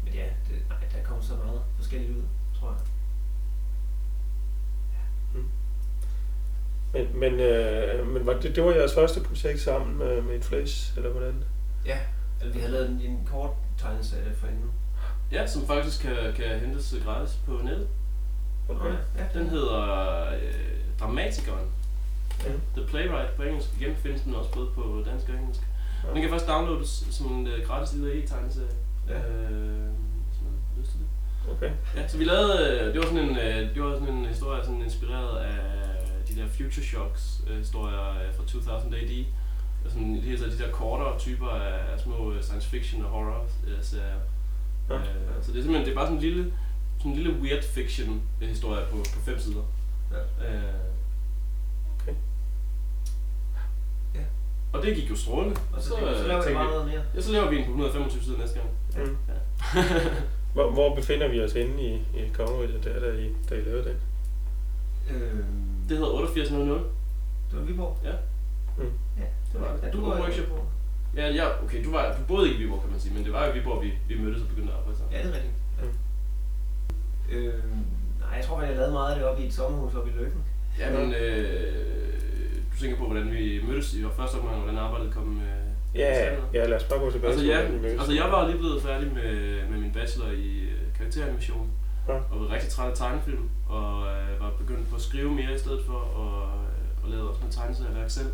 [0.03, 2.23] Men ja, det, nej, der kommer så meget forskelligt ud,
[2.59, 2.79] tror jeg.
[6.93, 10.43] Men, men, øh, men var det, det var jeres første projekt sammen med, med et
[10.43, 11.43] flash, eller hvordan?
[11.85, 11.97] Ja,
[12.41, 14.71] altså, vi har lavet en, en kort tegneserie for inden.
[15.31, 17.87] Ja, som faktisk kan, kan hentes gratis på nettet.
[18.69, 18.93] Okay.
[19.17, 19.81] Ja, Den hedder
[20.33, 20.53] øh,
[20.99, 21.67] Dramatikeren.
[22.45, 22.51] Ja.
[22.81, 23.69] The Playwright på engelsk.
[23.79, 25.61] Igen findes den også både på dansk og engelsk.
[26.03, 26.13] Ja.
[26.13, 28.75] Den kan først downloades som en øh, gratis lille e-tegneserie.
[29.09, 29.17] Ja.
[29.17, 29.89] Øh,
[30.27, 31.07] hvis man har lyst til det.
[31.51, 31.71] Okay.
[31.95, 34.63] Ja, så vi lavede, øh, det var sådan en, øh, det var sådan en historie
[34.63, 35.57] sådan inspireret af
[36.35, 39.25] de der Future Shocks øh, historier øh, fra 2000 AD.
[39.85, 43.03] Og sådan, det hele taget de der kortere typer af, af små øh, science fiction
[43.05, 44.19] og horror øh, serier.
[44.89, 44.95] Ja.
[44.95, 45.03] Øh,
[45.41, 46.53] så det er simpelthen, det er bare sådan en lille,
[46.97, 49.63] sådan en lille weird fiction øh, historie på, på fem sider.
[50.11, 50.53] Ja.
[50.53, 50.63] Øh,
[52.01, 52.15] Okay.
[54.15, 54.19] Ja.
[54.73, 55.55] Og det gik jo strålende.
[55.73, 57.01] Og så, så, øh, så laver vi tænkte bare noget mere.
[57.15, 58.69] Ja, så laver vi en på 125 sider næste gang.
[59.07, 59.17] Mm.
[59.29, 59.83] Ja.
[60.53, 63.83] Hvor, hvor befinder vi os henne i, i kongeriget, der, da I, da I lavede
[63.89, 63.97] den?
[65.15, 66.79] Øhm, Det hedder 8800.
[67.49, 67.97] det var Viborg.
[68.03, 68.11] Ja.
[68.77, 68.91] Mm.
[69.21, 69.83] Ja, Det var det.
[69.83, 70.47] Ja, Du var workshop.
[70.47, 70.59] på.
[71.19, 73.33] Ja, ja, okay, du, var, du boede ikke i Viborg, kan man sige, men det
[73.33, 75.13] var jo i Viborg, vi, vi mødtes og begyndte at arbejde sammen.
[75.15, 75.53] Ja, det er rigtigt.
[75.79, 75.85] Ja.
[75.85, 75.93] Mm.
[77.35, 77.85] Øhm,
[78.23, 80.41] nej, jeg tror, jeg lavede meget af det oppe i et sommerhus oppe i Løkken.
[80.79, 81.73] Ja, men øh,
[82.71, 86.49] du tænker på, hvordan vi mødtes i første omgang, hvordan arbejdet kom øh, Ja, sammen?
[86.53, 88.81] ja, lad os bare gå tilbage Altså, til, ja, I altså jeg var lige blevet
[88.81, 89.31] færdig med,
[89.69, 91.69] med min bachelor i øh, karakteranimation,
[92.07, 92.13] Ja.
[92.13, 95.59] og var rigtig træt af tegnefilm, og øh, var begyndt på at skrive mere i
[95.59, 98.33] stedet for, og, øh, og lavede også noget tegneserieværk selv.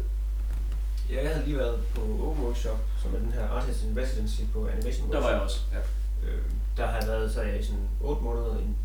[1.10, 4.42] Ja, jeg havde lige været på Open Workshop, som er den her Artist in Residency
[4.54, 5.14] på Animation Workshop.
[5.14, 5.80] Der var jeg også, ja.
[6.28, 6.42] Øh,
[6.78, 8.76] der har jeg været så jeg i sådan 8 måneder ind,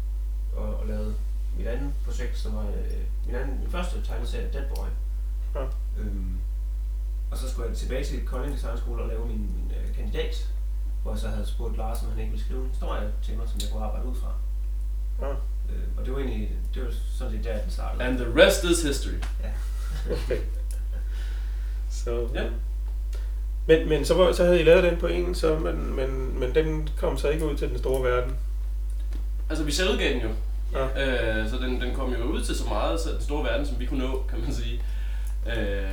[0.56, 1.14] og, og lavet
[1.58, 4.86] mit andet projekt, som var øh, min, anden, min første tegneserie, Dead Boy.
[5.54, 5.64] Ja.
[5.98, 6.38] Øhm,
[7.30, 10.48] og så skulle jeg tilbage til Kolding Design School og lave min, min øh, kandidat,
[11.02, 13.48] hvor jeg så havde spurgt Lars, om han ikke ville skrive en historie til mig,
[13.48, 14.32] som jeg kunne arbejde ud fra.
[15.20, 15.31] Ja.
[15.31, 18.05] Øh, og det var egentlig, det var sådan set der, den startede.
[18.05, 19.18] And the rest is history.
[20.11, 20.38] Okay.
[22.05, 22.42] Så, Ja.
[23.66, 26.55] Men, men så, var, så havde I lavet den på en, så, men, men, men
[26.55, 28.33] den kom så ikke ud til den store verden.
[29.50, 30.29] Altså, vi selvudgav den jo.
[30.72, 31.40] Ja.
[31.42, 33.81] Øh, så den, den kom jo ud til så meget, så den store verden, som
[33.81, 34.83] vi kunne nå, kan man sige.
[35.46, 35.85] Øh,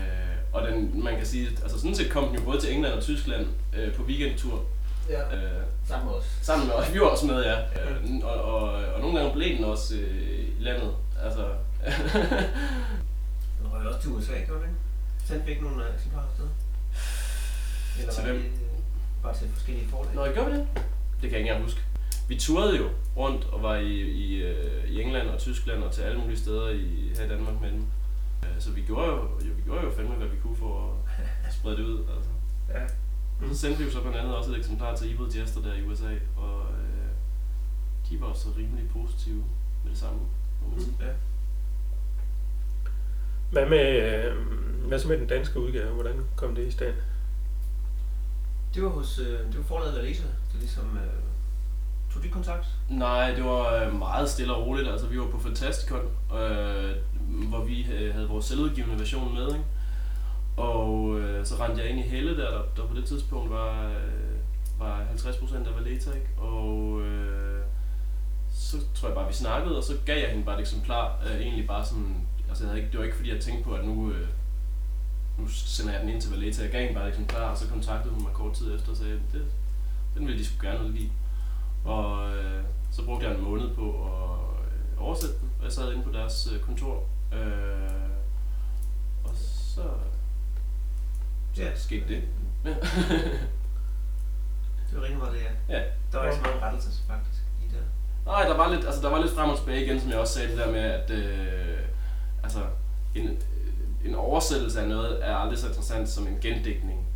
[0.53, 3.03] og den, man kan sige, altså sådan set kom den jo både til England og
[3.03, 4.63] Tyskland øh, på weekendtur.
[5.11, 6.25] Ja, Øh, sammen med os.
[6.41, 6.93] sammen med os.
[6.93, 7.57] Vi var også med, ja.
[7.59, 8.61] Øh, og, og,
[8.93, 10.91] og nogle gange blev den også øh, landet.
[11.23, 11.45] Altså,
[13.61, 14.79] Den røg også til USA, gjorde den ikke?
[15.25, 16.47] Sendte vi ikke nogen øh, eksemplarer afsted?
[17.99, 18.35] Eller Til hvem?
[18.35, 20.15] det øh, bare til forskellige forlag?
[20.15, 20.67] Nå, gjorde vi det?
[21.21, 21.81] Det kan jeg ikke engang huske.
[22.27, 26.01] Vi turede jo rundt og var i, i, øh, i England og Tyskland og til
[26.01, 27.69] alle mulige steder i, her i Danmark med.
[28.43, 30.97] Øh, Så vi gjorde jo, jo, vi gjorde jo fandme, hvad vi kunne for
[31.47, 31.99] at sprede det ud.
[32.15, 32.29] Altså.
[32.69, 32.83] Ja.
[33.41, 35.73] Og så sendte vi jo så blandt andet også et eksemplar til Evil Jester der
[35.73, 37.09] i USA, og øh,
[38.09, 39.43] de var også rimelig positive
[39.83, 40.19] med det samme.
[40.79, 40.95] sige.
[40.99, 41.13] ja.
[43.51, 44.35] Hvad med, øh,
[44.87, 45.93] hvad så med den danske udgave?
[45.93, 46.93] Hvordan kom det i stand?
[48.73, 51.21] Det var hos øh, det var forlaget Valesa, der ligesom øh,
[52.13, 52.65] tog de kontakt.
[52.89, 54.89] Nej, det var øh, meget stille og roligt.
[54.89, 56.95] Altså, vi var på Fantasticon, øh,
[57.49, 59.47] hvor vi øh, havde vores selvudgivende version med.
[59.47, 59.65] Ikke?
[60.57, 63.89] Og øh, så rendte jeg ind i Helle der, der, der på det tidspunkt var,
[63.89, 66.27] øh, var 50% af Valeta, ikke?
[66.37, 67.61] Og øh,
[68.51, 71.21] så tror jeg bare, vi snakkede, og så gav jeg hende bare et eksemplar.
[71.25, 73.73] Øh, egentlig bare sådan, altså jeg havde ikke, det var ikke fordi, jeg tænkte på,
[73.73, 74.27] at nu, øh,
[75.39, 76.61] nu sender jeg den ind til Valeta.
[76.63, 78.97] Jeg gav hende bare et eksemplar, og så kontaktede hun mig kort tid efter og
[78.97, 79.45] sagde, det,
[80.15, 81.09] den ville de sgu gerne udgive.
[81.85, 85.93] Og øh, så brugte jeg en måned på at øh, oversætte den, og jeg sad
[85.93, 87.03] inde på deres øh, kontor.
[87.33, 87.89] Øh,
[89.23, 89.81] og så
[91.57, 91.75] Ja.
[91.75, 92.23] skete det.
[92.65, 92.69] Ja.
[94.91, 95.77] Det var rigtig meget det, ja.
[95.77, 95.83] ja.
[96.11, 97.85] Der var ikke så mange rettelser faktisk i der.
[98.31, 100.33] Nej, der var, lidt, altså, der var lidt frem og tilbage igen, som jeg også
[100.33, 101.79] sagde, det der med, at øh,
[102.43, 102.59] altså,
[103.15, 103.37] en,
[104.05, 107.07] en oversættelse af noget er aldrig så interessant som en gendækning.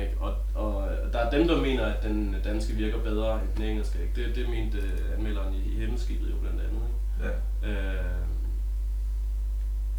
[0.00, 0.16] Ikke?
[0.20, 4.02] Og, og der er dem, der mener, at den danske virker bedre end den engelske.
[4.02, 4.24] Ikke?
[4.24, 6.82] Det, det mente øh, anmelderen i, i Himmelskibet jo blandt andet.
[7.22, 7.36] Ikke?
[7.62, 7.70] Ja.
[7.70, 8.14] Øh,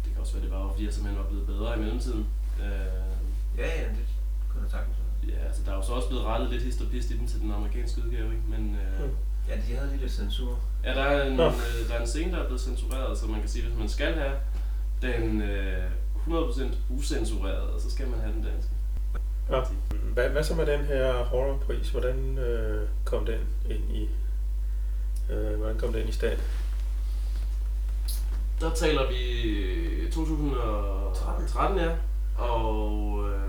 [0.04, 2.26] det kan også være, det var, fordi jeg simpelthen var blevet bedre i mellemtiden.
[2.62, 3.13] Øh,
[3.58, 4.04] Ja, ja, det
[4.48, 5.36] kunne da sagtens være.
[5.36, 7.26] ja, altså, der er jo så også blevet rettet lidt hist og pist i den
[7.26, 8.42] til den amerikanske udgave, ikke?
[8.48, 9.16] men øh, Mm.
[9.48, 10.58] Ja, de havde lige lidt censur.
[10.84, 11.46] ja, der er, en, Nå.
[11.46, 13.88] øh, der er en scene, der er blevet censureret, så man kan sige, hvis man
[13.88, 14.32] skal have
[15.02, 15.90] den øh,
[16.28, 18.70] 100% usensureret, så skal man have den danske.
[19.50, 19.60] Ja.
[20.12, 21.90] Hvad, hvad så med den her horrorpris?
[21.90, 23.40] Hvordan øh, kom den
[23.70, 24.08] ind i
[25.32, 26.38] øh, hvordan kom den i stand?
[28.60, 31.90] Der taler vi 2013, ja.
[32.38, 33.40] Og øh,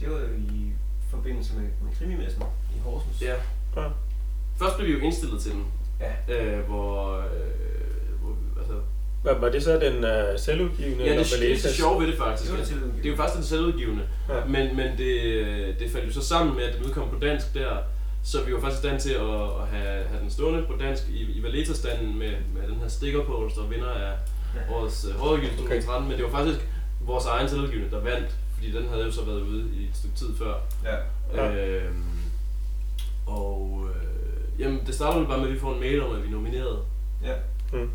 [0.00, 0.72] Det var jo i
[1.10, 2.42] forbindelse med, med krimimessen
[2.76, 3.22] i Horsens.
[3.22, 3.34] ja,
[3.76, 3.88] Ja.
[4.58, 5.64] først blev vi jo indstillet til den,
[6.00, 6.34] Ja.
[6.34, 8.74] øh, hvor, øh, hvor altså,
[9.24, 11.04] Var, var det så den øh, selvudgivende?
[11.04, 12.50] ja, det, det, det er sjovt ved det faktisk.
[12.50, 14.44] Det var at- til- det er jo faktisk den selvudgivende, Ja.
[14.44, 15.20] men, men det,
[15.80, 17.76] det faldt jo så sammen med, at den udkom på dansk der,
[18.22, 21.02] så vi var faktisk i stand til at, at have, have den stående på dansk
[21.08, 24.12] i, i Valeta-standen med, med den her sticker på, der vinder af
[24.54, 24.74] Ja.
[24.74, 25.74] årets uh, hårdudgivelse Okay.
[25.82, 26.58] 2013, men det var faktisk
[27.08, 30.16] vores egen selvudgivende, der vandt, fordi den havde jo så været ude i et stykke
[30.16, 30.54] tid før.
[30.84, 31.50] Ja.
[31.52, 32.04] Øhm,
[33.26, 36.22] og øh, jamen, det startede jo bare med, at vi får en mail om, at
[36.22, 36.78] vi er nomineret.
[37.24, 37.34] Ja.
[37.72, 37.90] Mm.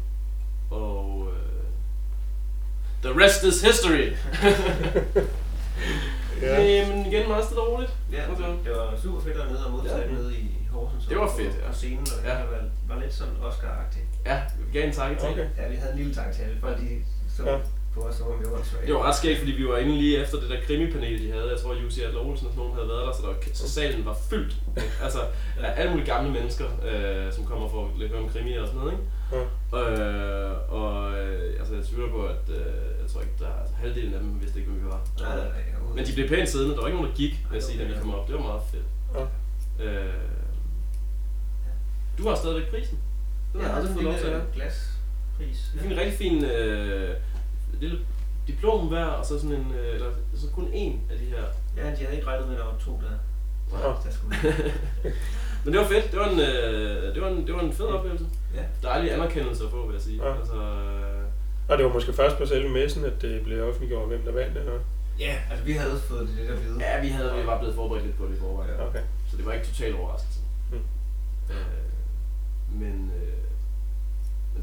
[0.71, 1.63] Og øh,
[3.11, 4.11] the rest is history.
[6.41, 6.61] Ja.
[6.63, 7.93] Jamen igen meget stille og roligt.
[8.11, 8.43] Ja, Okay.
[8.63, 10.11] det var super fedt at nede og modtage Ja.
[10.11, 11.05] nede i Horsens.
[11.05, 11.67] Det var og fedt, ja.
[11.67, 12.29] På scenen, og Ja.
[12.29, 14.07] det var, var lidt sådan Oscar-agtigt.
[14.29, 15.29] Ja, vi gav en tanke til.
[15.29, 15.47] Okay.
[15.57, 16.87] Ja, vi havde en lille tanke til, folk de
[17.37, 17.57] så Ja.
[17.95, 18.01] Ja.
[18.01, 18.75] på os.
[18.85, 21.49] Det var ret skægt, fordi vi var inde lige efter det der krimipanel, de havde.
[21.51, 24.05] Jeg tror, Jussi Adler Olsen og sådan nogen havde været der, så, der så salen
[24.05, 24.55] var fyldt.
[25.03, 25.19] Altså,
[25.59, 28.79] af alle mulige gamle mennesker, øh, som kommer for at høre om krimi og sådan
[28.79, 28.93] noget.
[28.93, 29.03] Ikke?
[29.33, 29.41] Ja.
[29.79, 32.55] Øh, og øh, altså, jeg tvivler på, at øh,
[33.01, 35.01] jeg tror ikke, der er altså, halvdelen af dem vidste ikke, hvem vi var.
[35.19, 35.95] Nej, nej, nej.
[35.95, 36.75] Men de blev pænt siddende.
[36.75, 38.27] Der var ikke nogen, der gik, vil jeg sige, da vi kom op.
[38.27, 38.85] Det var meget fedt.
[39.15, 39.85] Ja.
[39.85, 40.13] Øh,
[42.17, 42.97] du har stadigvæk prisen.
[43.53, 44.43] Den Jeg har jeg aldrig fået lov til at have.
[44.53, 45.71] glaspris.
[45.81, 47.15] Fik en rigtig fin øh,
[47.83, 47.99] lille
[48.47, 51.43] diplom hver, og så sådan en, øh, eller så kun en af de her.
[51.77, 53.15] Ja, de havde ikke regnet med, at der var to der.
[53.79, 53.87] Ja.
[53.87, 54.37] Der skulle
[55.63, 56.11] Men det var fedt.
[56.11, 58.25] Det var en, øh, det var en, det var en fed oplevelse.
[58.55, 58.63] Ja.
[58.87, 60.25] Dejlig anerkendelse at få, vil jeg sige.
[60.25, 60.35] Ja.
[60.39, 61.23] Altså, øh,
[61.69, 64.57] Og det var måske først på selve messen, at det blev offentliggjort, hvem der vandt
[64.57, 64.79] eller?
[65.19, 66.79] Ja, altså vi havde fået det lidt at vide.
[66.79, 68.71] ja, vi, havde, vi var blevet forberedt lidt på det i forvejen.
[68.79, 68.87] Ja.
[68.87, 69.01] Okay.
[69.31, 70.39] Så det var ikke totalt overraskelse.
[70.71, 70.77] Mm.
[71.49, 71.65] Øh,
[72.81, 73.32] men, øh,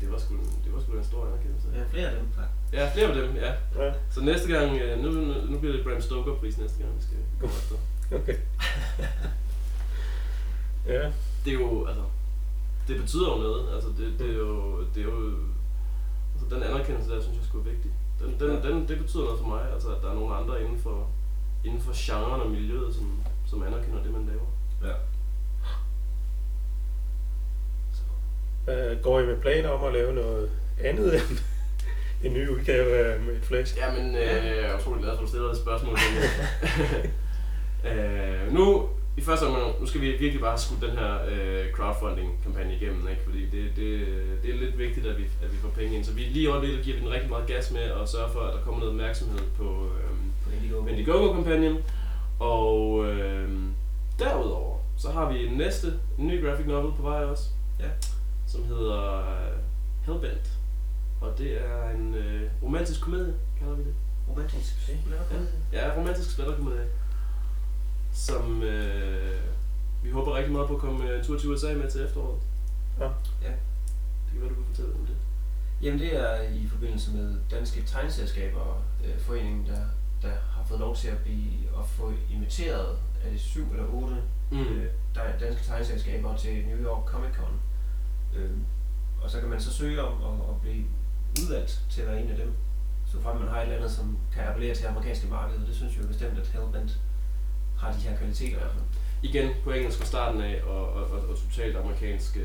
[0.00, 1.68] men det var sgu, en- det var sgu en stor anerkendelse.
[1.74, 2.72] Ja, flere af dem, faktisk.
[2.72, 3.52] Ja, flere af dem, ja.
[3.84, 5.10] Ja, Så næste gang, øh, nu,
[5.50, 7.76] nu, bliver det Bram Stoker-pris næste gang, vi skal komme efter.
[8.18, 8.36] okay.
[10.86, 11.12] ja,
[11.44, 12.02] Det er jo, altså,
[12.88, 13.74] det betyder jo noget.
[13.74, 15.34] Altså, det, det er jo, det er jo,
[16.32, 17.90] altså, den anerkendelse der, synes jeg sgu er vigtig.
[18.20, 18.68] Den, den, Ja.
[18.68, 21.08] den, det betyder noget for mig, altså, at der er nogle andre inden for,
[21.64, 23.06] inden for genren og miljøet, som,
[23.46, 24.46] som anerkender det, man laver.
[24.84, 24.94] Ja.
[28.70, 30.50] Øh, går I med planer om at lave noget
[30.85, 31.38] andet end
[32.24, 33.78] en ny udgave af med et flash?
[33.78, 35.98] Ja, men øh, jeg er utrolig glad for, at du stiller det spørgsmål.
[37.90, 41.72] øh, nu, i første omgang, nu skal vi virkelig bare have skudt den her øh,
[41.72, 43.22] crowdfunding-kampagne igennem, ikke?
[43.24, 44.06] fordi det, det,
[44.42, 46.04] det er lidt vigtigt, at vi, at vi får penge ind.
[46.04, 48.40] Så vi, lige i øjeblikket giver vi den rigtig meget gas med at sørge for,
[48.40, 50.11] at der kommer noget opmærksomhed på, øh,
[50.44, 50.87] På Indiegogo.
[50.87, 51.76] Indiegogo-kampagnen.
[52.38, 53.48] Og øh,
[54.18, 55.87] derudover, så har vi en næste
[56.18, 57.44] en ny graphic novel på vej også,
[57.80, 57.87] Ja.
[58.52, 59.58] Som hedder øh,
[60.06, 60.50] Hellbent.
[61.20, 63.94] Og det er en øh, romantisk komedie, kalder vi det.
[64.28, 64.88] Romantisk.
[65.72, 66.86] Ja, ja romantisk spillerkomedie.
[68.12, 69.40] Som øh,
[70.02, 72.40] vi håber rigtig meget på at komme en tur til USA med til efteråret.
[73.00, 73.04] Ja.
[73.42, 73.50] Ja.
[74.24, 75.16] Det kan være, du kan fortælle om det.
[75.82, 79.80] Jamen det er i forbindelse med Danske Tegneselskaber øh, foreningen, der,
[80.22, 84.16] der har fået lov til at, blive, at få inviteret er det syv eller otte
[84.52, 84.58] Mm.
[84.60, 87.60] øh, der danske tegneselskaber til New York Comic Con.
[88.36, 88.50] Øh,
[89.22, 90.84] og så kan man så søge om at, at blive
[91.42, 92.52] udvalgt til at være en af dem.
[93.06, 95.66] Så frem man har et eller andet, som kan appellere til det amerikanske marked, og
[95.66, 96.98] det synes jeg jo bestemt, at Hellbent
[97.78, 98.84] har de her kvaliteter fald.
[99.22, 102.44] Igen på engelsk fra starten af, og, og, og, og totalt amerikansk øh,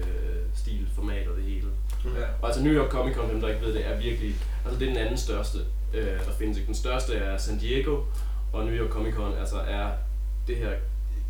[0.53, 1.67] stil, format og det hele.
[2.05, 2.25] Ja.
[2.41, 4.87] Og altså New York Comic Con, dem der ikke ved det, er virkelig, altså det
[4.87, 5.57] er den anden største,
[5.93, 6.57] øh, der findes.
[6.57, 6.67] Ikke?
[6.67, 8.03] Den største er San Diego,
[8.53, 9.91] og New York Comic Con altså er
[10.47, 10.71] det her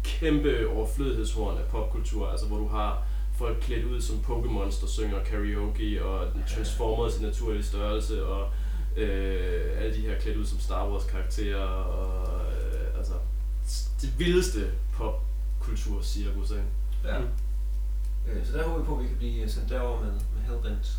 [0.04, 3.08] kæmpe overflødighedshorn af popkultur, altså hvor du har
[3.38, 8.50] folk klædt ud som Pokémons, der synger karaoke, og Transformers i naturlig størrelse, og
[8.98, 13.14] øh, alle de her klædt ud som Star Wars karakterer, og øh, altså
[14.02, 14.60] det vildeste
[14.94, 16.64] popkultur cirkus, ikke?
[17.06, 17.20] Ja.
[17.20, 17.26] Mm.
[18.28, 20.98] Øh, så der håber vi på, at vi kan blive sendt derover med, med Hellbent.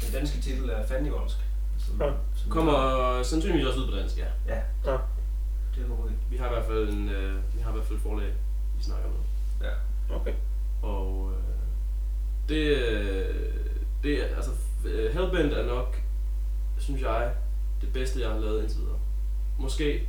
[0.00, 1.36] Den danske titel er Fandivolsk.
[1.78, 2.12] Som, Ja.
[2.36, 4.26] som Kommer sandsynligvis også ud på dansk, ja.
[4.48, 4.60] Ja,
[4.92, 4.96] Ja.
[5.76, 6.14] det håber vi.
[6.30, 8.32] Vi har i hvert fald en, øh, vi har i hvert fald et forlag,
[8.78, 9.18] vi snakker med.
[9.68, 9.74] Ja.
[10.16, 10.32] Okay.
[10.82, 11.51] Og øh,
[12.48, 13.34] det, øh,
[14.02, 14.50] det er, altså,
[14.86, 16.00] øh, Hellbent er nok,
[16.78, 17.30] synes jeg,
[17.80, 18.98] det bedste, jeg har lavet indtil videre.
[19.58, 20.08] Måske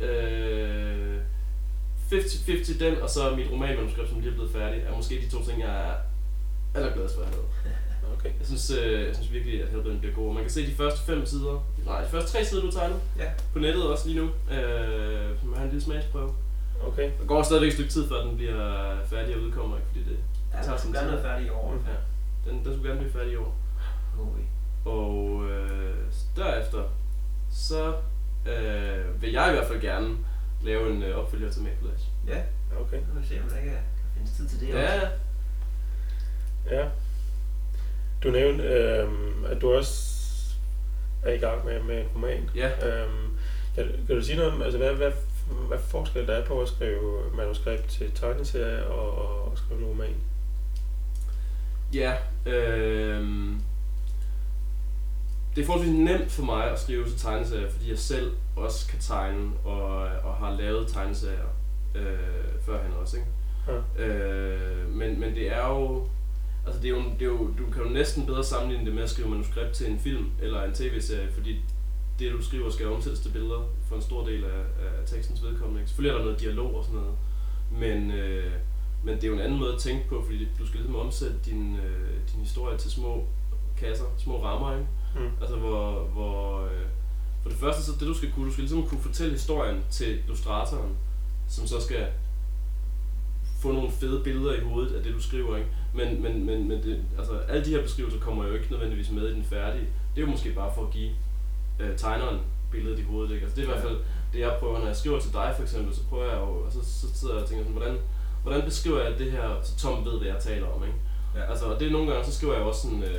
[0.00, 1.16] øh,
[2.12, 5.44] 50-50 den, og så mit romanmanuskript, som lige er blevet færdig, er måske de to
[5.44, 5.94] ting, jeg er
[6.74, 7.44] allergladest for at have.
[8.18, 8.28] Okay.
[8.38, 10.34] Jeg synes, øh, jeg synes virkelig, at Hellbent bliver god.
[10.34, 13.30] Man kan se de første fem sider, nej, de første tre sider, du tegner Ja.
[13.52, 14.24] på nettet også lige nu,
[14.54, 16.32] øh, som har en lille smagsprøve.
[16.86, 17.10] Okay.
[17.20, 19.88] Der går stadigvæk et stykke tid, før den bliver færdig og udkommer, ikke?
[19.88, 20.18] fordi det
[20.60, 21.72] Ja, tager den skulle gerne være færdig i år.
[21.72, 21.84] Mm.
[21.86, 23.54] Ja, den, den skulle gerne blive færdig i år.
[24.36, 24.42] Vi.
[24.84, 25.94] Og øh,
[26.36, 26.82] derefter,
[27.52, 27.94] så
[28.46, 30.16] øh, vil jeg i hvert fald gerne
[30.62, 32.04] lave en øh, opfølger til Make Flash.
[32.26, 32.42] Ja,
[32.80, 32.96] Okay.
[32.96, 35.06] nu vil vi se, om der ikke er- kan findes tid til det Ja, også.
[36.70, 36.88] Ja.
[38.24, 39.08] Du nævnte, øh,
[39.50, 40.20] at du også
[41.24, 42.50] er i gang med, med en roman.
[42.56, 42.70] ja.
[42.88, 43.36] Øhm,
[43.74, 45.12] kan, kan du sige noget om, altså hvad, hvad,
[45.68, 49.86] hvad forskel der er på at skrive manuskript til tegneserie og, og at skrive en
[49.86, 50.14] roman?
[51.94, 52.14] Ja,
[52.46, 53.26] øh,
[55.56, 58.98] det er forholdsvis nemt for mig at skrive til tegneserier, fordi jeg selv også kan
[58.98, 61.48] tegne og, og har lavet tegneserier
[61.94, 63.16] øh, førhen også.
[63.16, 63.28] Ikke?
[63.98, 64.06] Ja.
[64.06, 66.08] Øh, men, men det er jo,
[66.66, 69.02] altså det er jo, det er jo, du kan jo næsten bedre sammenligne det med
[69.02, 71.56] at skrive manuskript til en film eller en tv-serie, fordi
[72.18, 75.86] det du skriver skal omsættes til billeder for en stor del af, af tekstens vedkommende.
[75.86, 77.16] Selvfølgelig er der noget dialog og sådan noget,
[77.70, 78.52] men, øh,
[79.02, 81.36] men det er jo en anden måde at tænke på, fordi du skal ligesom omsætte
[81.44, 83.26] din, øh, din historie til små
[83.78, 84.86] kasser, små rammer, ikke?
[85.14, 85.30] Mm.
[85.40, 86.86] Altså hvor, hvor øh,
[87.42, 90.18] for det første så det du skal kunne, du skal ligesom kunne fortælle historien til
[90.18, 90.96] illustratoren,
[91.48, 92.06] som så skal
[93.60, 95.70] få nogle fede billeder i hovedet af det du skriver, ikke?
[95.94, 99.28] Men, men, men, men det, altså, alle de her beskrivelser kommer jo ikke nødvendigvis med
[99.28, 99.86] i den færdige.
[100.14, 101.10] Det er jo måske bare for at give
[101.80, 103.44] øh, tegneren billedet i hovedet, ikke?
[103.44, 103.98] Altså det er i hvert fald
[104.32, 106.72] det jeg prøver, når jeg skriver til dig for eksempel, så prøver jeg jo, og
[106.72, 107.98] så, så sidder jeg og tænker sådan, hvordan,
[108.42, 110.96] hvordan beskriver jeg det her, så Tom ved, hvad jeg taler om, ikke?
[111.36, 111.50] Ja.
[111.50, 113.14] Altså, og det er nogle gange, så skriver jeg også sådan, øh,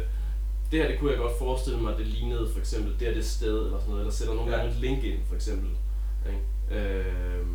[0.71, 3.25] det her, det kunne jeg godt forestille mig, det lignede for eksempel det er det
[3.25, 4.57] sted, eller sådan noget, eller sætter nogle Ja.
[4.57, 5.69] gange et link ind, for eksempel,
[6.29, 6.81] ikke?
[6.81, 7.45] Øh,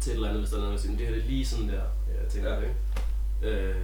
[0.00, 1.28] til et eller andet, hvis der er noget, der siger, "Men det her det er
[1.28, 1.82] lige sådan der,
[2.22, 2.58] jeg tænker Ja.
[2.60, 3.56] ikke?
[3.56, 3.74] Øh,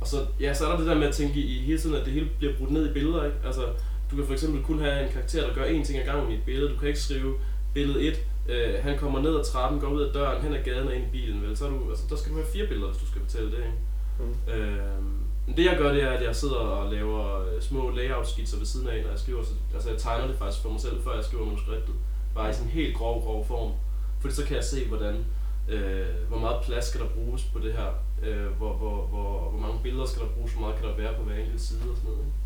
[0.00, 1.96] og så, ja, så er der det der med at tænke i, i hele tiden,
[1.96, 3.36] at det hele bliver brudt ned i billeder, ikke?
[3.46, 3.62] Altså,
[4.10, 6.34] du kan for eksempel kun have en karakter, der gør én ting ad gangen i
[6.34, 6.72] et billede.
[6.72, 7.34] Du kan ikke skrive
[7.74, 8.14] billede 1,
[8.48, 11.04] øh, han kommer ned ad trappen, går ud af døren, hen ad gaden og ind
[11.04, 11.56] i bilen, vel?
[11.56, 13.58] Så er du, altså, der skal du have fire billeder, hvis du skal fortælle det,
[13.58, 13.78] ikke?
[14.18, 14.52] Mm.
[14.52, 15.02] Øh,
[15.46, 18.66] men det jeg gør, det er, at jeg sidder og laver øh, små layout-skitser ved
[18.66, 19.42] siden af, når jeg skriver.
[19.44, 21.94] Så, altså jeg tegner det faktisk for mig selv, før jeg skriver manuskriptet.
[22.34, 23.72] Bare i sådan en helt grov, grov form.
[24.20, 25.24] Fordi så kan jeg se, hvordan,
[25.68, 27.88] øh, hvor meget plads skal der bruges på det her.
[28.22, 31.14] Øh, hvor, hvor, hvor, hvor mange billeder skal der bruges, hvor meget kan der være
[31.14, 32.24] på hver enkelt side og sådan noget.
[32.24, 32.38] Ikke?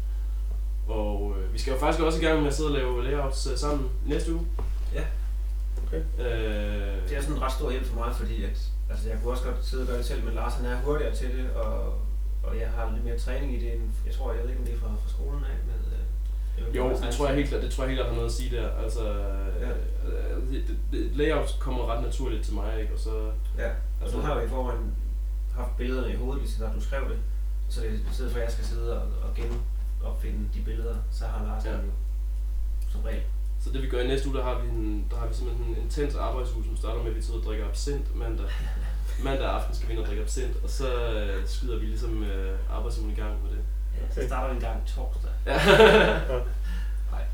[0.89, 3.47] Og øh, vi skal jo faktisk også i gang med at sidde og lave layouts
[3.53, 4.47] øh, sammen næste uge.
[5.97, 6.25] Okay.
[6.25, 8.59] Øh, Det er sådan en ret stor hjælp for mig, fordi at,
[8.91, 11.15] altså jeg kunne også godt sidde og gøre det selv, men Lars han er hurtigere
[11.15, 11.95] til det, og,
[12.47, 14.67] og jeg har lidt mere træning i det, end, jeg tror, jeg ved ikke, om
[14.67, 15.75] det er fra, fra skolen af med...
[16.69, 18.35] Øh, Jo, det tror jeg helt klart, det tror jeg helt klart har noget at
[18.35, 18.69] sige der.
[18.85, 19.03] Altså,
[19.61, 19.67] Ja.
[20.39, 22.93] kan sige, det, det, layout kommer ret naturligt til mig, ikke?
[22.95, 23.11] Og så,
[23.59, 24.95] Ja, og Altså- du har jo i forvejen
[25.57, 27.19] haft billederne i hovedet, lige så du skrev det.
[27.69, 31.25] Så det, i stedet for at jeg skal sidde og, og genopfinde de billeder, så
[31.27, 31.71] har Lars ja.
[31.73, 31.79] jo
[32.93, 33.23] som regel.
[33.67, 35.67] Så det vi gør i næste uge, der har vi, en, der har vi simpelthen
[35.67, 38.47] en intens arbejdsuge, som starter med, at vi sidder og drikker absint mandag.
[39.25, 42.59] Mandag aften skal vi ind og drikke absint, og så øh, skyder vi ligesom øh,
[42.71, 43.59] arbejdsugen i gang med det.
[44.01, 45.31] Ja, så starter vi en gang torsdag.
[45.47, 45.57] Ja.
[47.13, 47.25] Nej,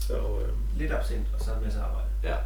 [0.00, 2.08] Så, øh, lidt absent, og så en masse arbejde.
[2.24, 2.36] ja.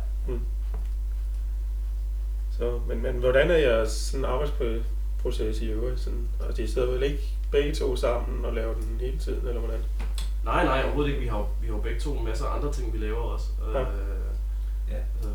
[2.58, 6.00] så, men, men hvordan er jeres sådan arbejdsproces i øvrigt?
[6.00, 9.60] Sådan, og de sidder vel ikke begge to sammen og laver den hele tiden, eller
[9.60, 9.80] hvordan?
[10.44, 11.20] Nej, nej, overhovedet ikke.
[11.20, 13.46] Vi har, jo- vi har jo begge to masser af andre ting, vi laver også.
[13.72, 13.80] Ja.
[13.80, 14.18] Øh,
[14.88, 14.96] Ja.
[15.16, 15.30] altså,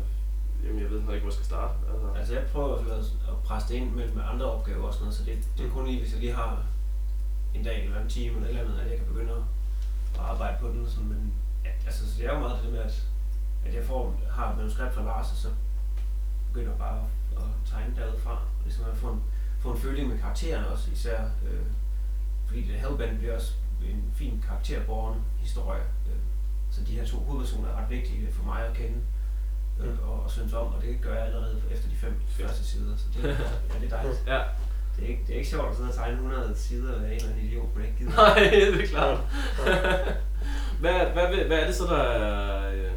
[0.64, 1.74] jamen, jeg ved heller ikke, hvor jeg skal starte.
[1.92, 2.98] Altså, Altså jeg prøver fald
[3.28, 5.70] at presse det ind med, med andre opgaver og sådan noget, så det, det er
[5.70, 6.62] kun lige, hvis jeg lige har
[7.54, 9.42] en dag eller en time eller et eller andet, at jeg kan begynde at
[10.14, 10.86] at arbejde på den.
[10.88, 11.32] Sådan, men
[11.64, 13.02] ja, altså, så det er jo meget det med, at,
[13.66, 15.48] at jeg får, har et manuskript fra Lars, og så
[16.52, 16.98] begynder jeg bare
[17.36, 18.32] at tegne derudfra.
[18.32, 19.22] Og ligesom at få en,
[19.60, 21.60] få en føling med karaktererne også, især øh,
[22.46, 23.52] fordi det Hellbent bliver også
[23.84, 25.82] en fin karakterbåren historie.
[26.08, 26.16] Øh,
[26.70, 28.98] så de her to hovedpersoner er ret vigtige for mig at kende
[29.80, 29.98] øh, Mm.
[30.08, 33.04] og, og synes om, og det gør jeg allerede efter de fem første sider, så
[33.14, 34.22] det, ja, det er dejligt.
[34.26, 34.40] ja.
[34.96, 37.04] Det er, ikke, det er ikke sjovt at sidde og tegne 100 sider af en
[37.12, 38.10] eller anden idiot, man ikke gider.
[38.16, 39.18] Nej, det er klart.
[40.80, 42.72] hvad, hvad, hvad, hvad er det så, der er...
[42.72, 42.90] øh,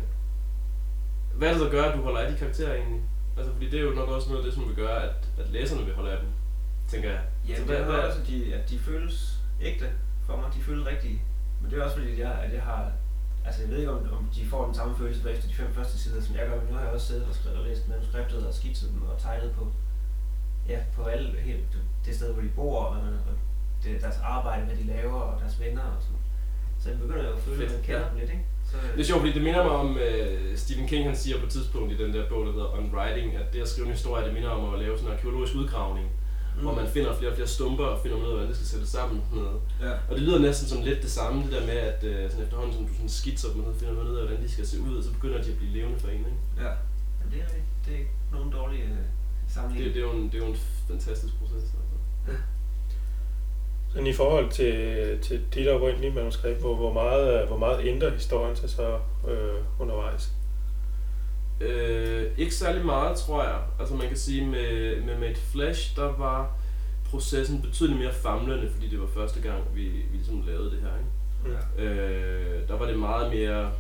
[1.36, 3.02] Hvad er det, der gør, at du holder af de karakterer egentlig?
[3.38, 5.50] Altså, fordi det er jo nok også noget af det, som vil gøre, at, at
[5.52, 6.28] læserne vil holde af dem,
[6.90, 7.22] tænker jeg.
[7.50, 9.86] Ja, Så det er hvad- også, at de, at de føles ægte
[10.32, 10.50] for mig.
[10.56, 11.22] De føles rigtige.
[11.62, 12.92] Men det er også fordi, at jeg, at jeg har...
[13.46, 15.98] Altså, jeg ved ikke, om, om de får den samme følelse efter de fem første
[15.98, 18.48] sider, som jeg gør, men nu har jeg også siddet og, skrevet, og læst manuskriptet
[18.48, 19.68] og skitset dem og tegnet på,
[20.68, 21.66] ja, på alle, helt,
[22.06, 23.36] det sted, hvor de bor, og, hvad man, og
[23.84, 26.22] det, deres arbejde, hvad de laver, og deres venner og sådan.
[26.80, 28.10] Så jeg begynder jo at føle, at man kender ja.
[28.10, 28.46] dem lidt, ikke?
[28.70, 31.46] Så, Det er sjovt, fordi det minder mig om, uh, Stephen King han siger på
[31.46, 33.94] et tidspunkt i den der bog, der hedder On Writing, at det at skrive en
[33.94, 36.08] historie, det minder om at lave sådan en arkeologisk udgravning,
[36.56, 36.62] mm.
[36.62, 38.90] hvor man finder flere og flere stumper og finder ud af, hvordan det skal sættes
[38.90, 39.22] sammen.
[39.30, 39.60] Sådan noget.
[39.82, 39.92] Ja.
[40.10, 42.74] Og det lyder næsten som lidt det samme, det der med, at uh, sådan efterhånden,
[42.76, 44.82] som du sådan skitser dem, og så finder man ud af, hvordan de skal se
[44.82, 46.14] ud, og så begynder de at blive levende for en.
[46.32, 46.42] Ikke?
[46.64, 46.72] Ja.
[47.20, 47.48] Men det er.
[47.86, 48.98] Det er ikke nogen dårlig øh, Det,
[49.48, 49.96] sammenligning.
[49.96, 51.56] det, er jo en, det er jo en fantastisk proces.
[51.64, 52.42] Altså.
[53.92, 54.74] Sådan i forhold til,
[55.22, 60.32] til dit oprindelige manuskript, hvor, hvor, meget, hvor meget ændrer historien sig så øh, undervejs?
[61.62, 63.60] Øh, ikke særlig meget, tror jeg.
[63.80, 66.58] Altså man kan sige, med, med Made Flash, der var
[67.10, 70.92] processen betydeligt mere famlende, fordi det var første gang, vi, vi ligesom lavede det her.
[70.98, 71.12] Ikke?
[71.78, 71.84] Ja.
[71.84, 73.72] Øh, der var det meget mere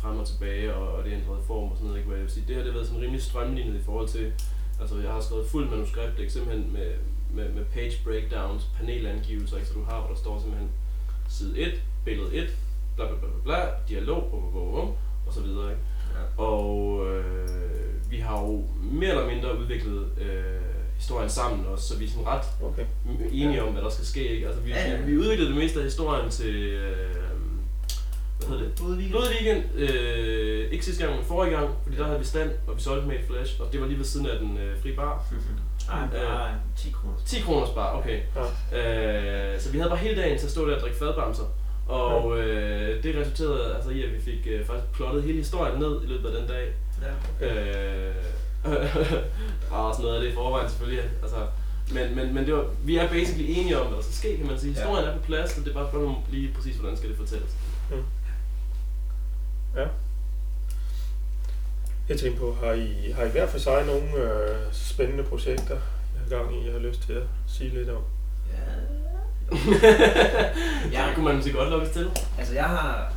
[0.00, 1.98] frem og tilbage, og, og det ændrede form og sådan noget.
[1.98, 2.08] Ikke?
[2.08, 2.44] Hvad jeg vil sige.
[2.48, 4.32] Det her det har været sådan rimelig strømlignet i forhold til,
[4.80, 6.32] altså jeg har skrevet fuld manuskript, ikke?
[6.32, 6.90] simpelthen med,
[7.34, 9.68] med, med page breakdowns, panelangivelser, ikke?
[9.68, 10.70] så du har, hvor der står simpelthen
[11.28, 12.56] side 1, billede 1,
[12.96, 14.88] bla bla bla bla, bla dialog, bum, bum, bum,
[15.26, 15.70] og så videre.
[15.70, 15.82] Ikke?
[16.36, 17.48] Og øh,
[18.10, 20.60] vi har jo mere eller mindre udviklet øh,
[20.96, 22.84] historien sammen også, så vi er sådan ret Okay.
[23.32, 24.28] enige om, hvad der skal ske.
[24.34, 24.46] Ikke?
[24.46, 24.96] Altså, vi, Ja, ja.
[25.00, 26.54] vi, vi udviklede det meste af historien til...
[26.54, 27.16] Øh,
[28.38, 28.74] hvad hedder det?
[28.74, 29.10] Blod weekend.
[29.10, 29.64] Blod Weekend.
[29.74, 33.08] Øh, ikke sidste gang, men forrige gang, fordi der havde vi stand, og vi solgte
[33.08, 35.24] med et flash, og det var lige ved siden af den øh, fri bar.
[35.92, 37.14] Ej, bare 10 kroner.
[37.26, 38.20] 10 kroners bar, okay.
[38.72, 39.52] Ja.
[39.54, 41.44] Øh, så vi havde bare hele dagen til at stå der og drikke fadbamser.
[41.86, 46.02] Og øh, det resulterede altså i, at vi fik øh, faktisk plottet hele historien ned
[46.04, 46.72] i løbet af den dag.
[47.40, 47.46] Ja.
[47.46, 48.14] Øh,
[48.64, 51.04] der var også noget af det i forvejen selvfølgelig.
[51.22, 51.36] Altså,
[51.92, 54.46] men, men, men det var, vi er basically enige om, hvad der skal ske, kan
[54.46, 54.72] man sige.
[54.72, 57.16] Historien er på plads, og det er bare spørgsmål om lige præcis, hvordan skal det
[57.16, 57.50] fortælles.
[59.76, 59.86] Ja.
[62.08, 66.22] Jeg tænker på, har I, har I hver for sig nogle øh, spændende projekter, jeg
[66.22, 68.02] har gang i, jeg har lyst til at sige lidt om?
[70.92, 71.06] Ja.
[71.06, 72.10] det kunne man måske godt lukkes til.
[72.38, 73.12] Altså jeg har,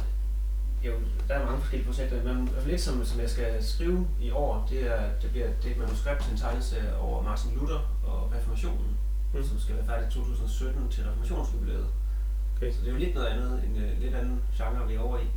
[0.85, 0.91] jo,
[1.27, 4.07] der er mange forskellige projekter, men i hvert fald et, som, som jeg skal skrive
[4.21, 7.51] i år, det er, det bliver det er et manuskript til en tegneserie over Martin
[7.55, 8.97] Luther og reformationen,
[9.33, 9.39] Mm.
[9.39, 9.45] mm.
[9.47, 11.87] som skal være færdig i 2017 til reformationsjubilæet.
[12.55, 12.71] Okay.
[12.71, 15.17] Så det er jo lidt noget andet, en uh, lidt anden genre, vi er over
[15.17, 15.27] i.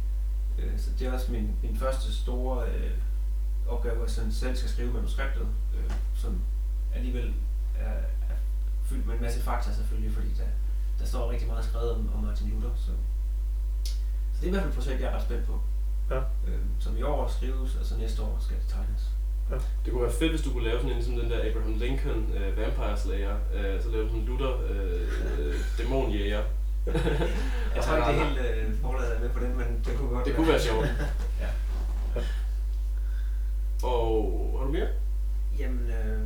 [0.59, 4.57] Uh, så det er også min, min første store uh, opgave, hvor jeg sådan selv
[4.57, 6.41] skal skrive manuskriptet, uh, som
[6.95, 7.35] alligevel
[7.79, 7.93] er,
[8.31, 8.37] er
[8.85, 10.45] fyldt med en masse fakta selvfølgelig, fordi der,
[11.03, 12.71] der står rigtig meget skrevet om, om Martin Luther.
[12.77, 12.93] Så.
[14.35, 15.61] så det er i hvert fald et projekt, jeg er ret spændt på.
[16.11, 16.19] Ja.
[16.19, 19.03] Uh, som i år skrives, og så næste år skal det tegnes.
[19.85, 22.23] Det kunne være fedt, hvis du kunne lave sådan en ligesom den der Abraham Lincoln
[22.37, 23.37] uh, Vampire Slayer.
[23.57, 26.43] Uh, så lave sådan en Luther uh, uh, dæmonjæger.
[27.75, 30.25] Jeg tror ikke, det er helt uh, forladet med på den, men det kunne godt
[30.27, 30.87] Det kunne være sjovt.
[31.43, 31.49] Ja.
[33.83, 34.89] Og har du mere?
[35.59, 36.21] Jamen, øh,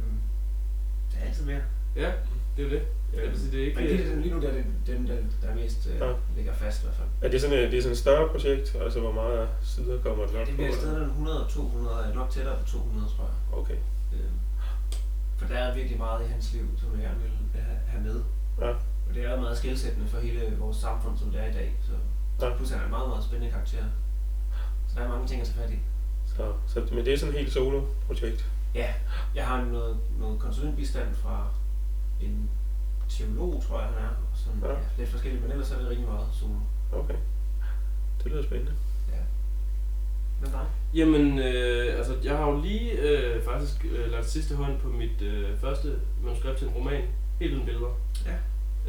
[1.10, 1.60] det er altid mere.
[1.96, 2.12] Ja,
[2.56, 2.82] det er jo det.
[3.16, 3.80] Vil sige, det er ikke...
[3.80, 5.96] Men det er den, lige nu der er det den, der, der er mest øh,
[6.00, 6.12] Ja.
[6.36, 7.08] ligger fast i hvert fald.
[7.22, 8.76] Er det sådan, et, det er sådan et større projekt?
[8.84, 11.50] Altså, hvor meget sider kommer det Ja, nok det bliver et sted mellem 100 og
[11.50, 13.58] 200, er nok tættere på 200, tror jeg.
[13.60, 13.78] Okay.
[14.12, 14.30] Øh,
[15.38, 18.20] for der er virkelig meget i hans liv, som jeg gerne vil have, med.
[18.60, 18.70] Ja.
[19.08, 21.74] Og det er meget skældsættende for hele vores samfund, som det er i dag.
[21.86, 21.92] Så
[22.46, 22.50] Ja.
[22.52, 23.84] han er en meget, meget spændende karakter.
[24.88, 25.78] Så der er mange ting at tage fat i.
[26.26, 28.46] Så, så, men det er sådan et helt solo-projekt?
[28.74, 28.92] Ja,
[29.34, 31.46] jeg har noget, noget konsulentbistand fra
[32.20, 32.50] en
[33.08, 34.08] teolog, tror jeg han er.
[34.34, 34.70] Sådan, Ja.
[34.72, 34.78] ja.
[34.98, 36.54] lidt forskelligt, men ellers er det rigtig meget solo.
[36.92, 37.14] Okay.
[38.24, 38.72] Det lyder spændende.
[39.12, 39.20] Ja.
[40.40, 40.66] Men dig?
[40.94, 45.22] Jamen, øh, altså, jeg har jo lige øh, faktisk øh, lagt sidste hånd på mit
[45.22, 47.04] øh, første manuskript til en roman,
[47.40, 47.98] helt uden billeder.
[48.26, 48.36] Ja.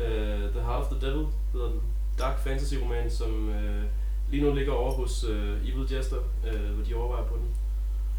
[0.03, 1.82] Øh, the Heart of the Devil hedder den.
[2.20, 3.84] Dark fantasy roman, som øh,
[4.30, 6.18] lige nu ligger over hos øh, Evil Jester,
[6.53, 7.47] øh, hvor de overvejer på den.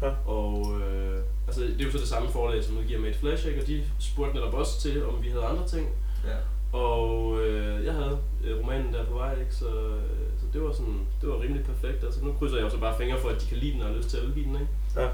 [0.01, 0.11] Ja.
[0.25, 3.61] Og øh, altså, det er jo så det samme forlag, som udgiver Made Flash, ikke?
[3.61, 5.87] og de spurgte netop også til, om vi havde andre ting.
[6.25, 6.37] Ja.
[6.77, 9.55] Og øh, jeg havde øh, romanen der på vej, ikke?
[9.55, 10.01] Så, øh,
[10.39, 12.03] så det var sådan, det var rimelig perfekt.
[12.03, 13.87] Altså nu krydser jeg jo så bare fingre for, at de kan lide den og
[13.87, 14.67] har lyst til at udgive den, ikke?
[14.95, 15.05] Ja.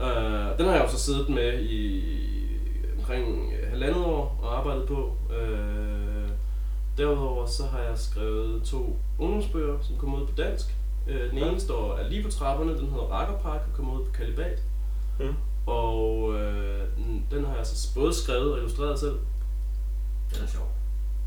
[0.00, 2.02] Øh, den har jeg jo så siddet med i
[2.98, 5.16] omkring øh, halvandet år og arbejdet på.
[5.40, 6.28] Øh,
[6.98, 10.74] derudover så har jeg skrevet to ungdomsbøger, som kommer ud på dansk.
[11.08, 14.12] Øh, den ene står er lige på trapperne, den hedder Rakkerpark og kommer ud på
[14.12, 14.62] Kalibat.
[15.20, 15.34] Mm.
[15.66, 16.80] Og øh,
[17.30, 19.18] den, har jeg så både skrevet og illustreret selv.
[20.34, 20.68] Den er sjov.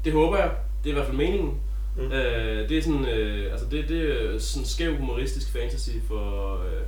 [0.06, 0.52] Det håber jeg.
[0.84, 1.62] Det er i hvert fald meningen.
[1.98, 2.12] Mm.
[2.12, 6.82] Øh, det er sådan, øh, altså det, det er sådan skæv humoristisk fantasy for, øh,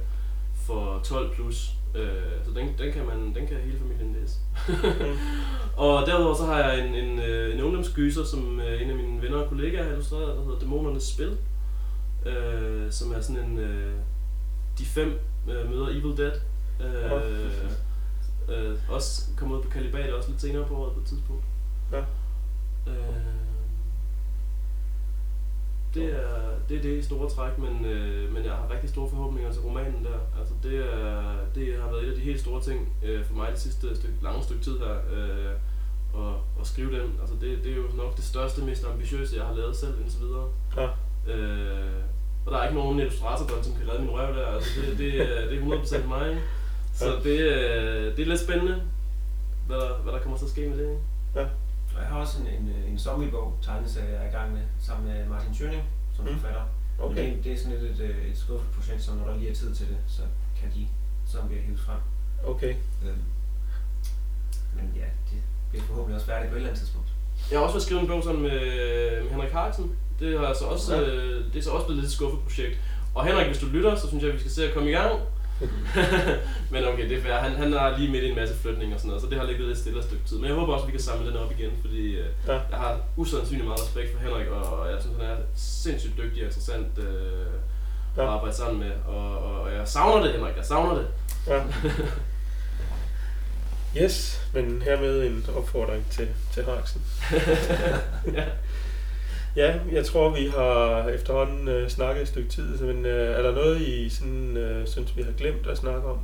[0.65, 1.71] for 12 plus.
[1.95, 2.09] Øh,
[2.45, 4.35] så den, den, kan man, den kan hele familien læse.
[4.67, 5.17] Mm.
[5.85, 9.21] og derudover så har jeg en, en, øh, en ungdomsgyser, som øh, en af mine
[9.21, 11.37] venner og kollegaer har illustreret, der hedder Dæmonernes Spil.
[12.25, 13.93] Øh, som er sådan en, øh,
[14.77, 15.19] de fem
[15.49, 16.33] øh, møder Evil Dead.
[16.81, 17.51] Øh,
[18.49, 21.43] øh, også kommer ud på Kalibat også lidt senere på året på et tidspunkt.
[21.91, 21.99] Ja.
[22.87, 23.35] Øh,
[25.93, 29.09] det er, det er det i store træk, men, øh, men jeg har rigtig store
[29.09, 30.39] forhåbninger til romanen der.
[30.39, 33.51] Altså det, er, det har været et af de helt store ting øh, for mig
[33.51, 34.95] det sidste stykke, lange stykke tid her.
[35.13, 35.55] Øh,
[36.15, 37.11] at, at skrive den.
[37.21, 40.19] Altså det, det er jo nok det største, mest ambitiøse, jeg har lavet selv indtil
[40.19, 40.49] videre.
[40.77, 40.87] Ja.
[41.33, 42.03] Øh,
[42.45, 44.45] og der er ikke nogen illustrator, som kan redde min røv der.
[44.47, 46.29] Altså det, det, er- det er 100% mig.
[46.29, 46.41] ikke?
[46.93, 47.15] Så Ja.
[47.29, 48.81] det, øh, det er lidt spændende,
[49.67, 50.89] hvad der, hvad der kommer til at ske med det.
[50.89, 51.49] Ikke?
[51.95, 54.61] Og jeg har også en, en, øh, en zombiebog, tegneserie, jeg er i gang med,
[54.79, 55.83] sammen med Martin Schøning
[56.15, 56.31] som Mm.
[56.31, 56.37] mm.
[56.39, 56.61] forfatter.
[56.99, 57.35] Men Okay.
[57.35, 59.55] Det, det er sådan lidt et, øh, et skuffet projekt, så når der lige er
[59.55, 60.21] tid til det, så
[60.61, 60.87] kan de
[61.31, 61.99] zombier hives frem.
[62.45, 62.75] Okay.
[63.05, 63.17] Øhm.
[64.75, 67.07] Men ja, det bliver forhåbentlig også færdigt på et eller andet tidspunkt.
[67.51, 68.59] Jeg har også været skrevet en bog sammen med,
[69.21, 69.95] med Henrik Harksen.
[70.19, 71.01] Det, har altså også, Ja.
[71.01, 72.77] øh, det er så også blevet lidt et skuffet projekt.
[73.15, 74.93] Og Henrik, hvis du lytter, så synes jeg, at vi skal se at komme i
[74.93, 75.19] gang.
[76.71, 77.33] Men okay, det er fair.
[77.33, 79.45] Han, han er lige midt i en masse flytning og sådan noget, så det har
[79.45, 80.37] ligget lidt stille et stykke tid.
[80.37, 82.53] Men jeg håber også, at vi kan samle den op igen, fordi øh, Ja.
[82.53, 86.45] jeg har usandsynligt meget respekt for Henrik, og jeg synes, han er sindssygt dygtig og
[86.47, 87.05] interessant øh,
[88.17, 88.21] Ja.
[88.23, 88.91] at arbejde sammen med.
[89.07, 90.55] Og, og, og jeg savner det, Henrik.
[90.57, 91.07] Jeg savner det.
[91.47, 91.61] Ja.
[93.97, 97.01] Yes, men hermed en opfordring til, til Harksen.
[98.37, 98.43] ja.
[99.55, 103.51] Ja, jeg tror, vi har efterhånden øh, snakket et stykke tid, men øh, er der
[103.51, 106.17] noget, I sådan, øh, synes, vi har glemt at snakke om?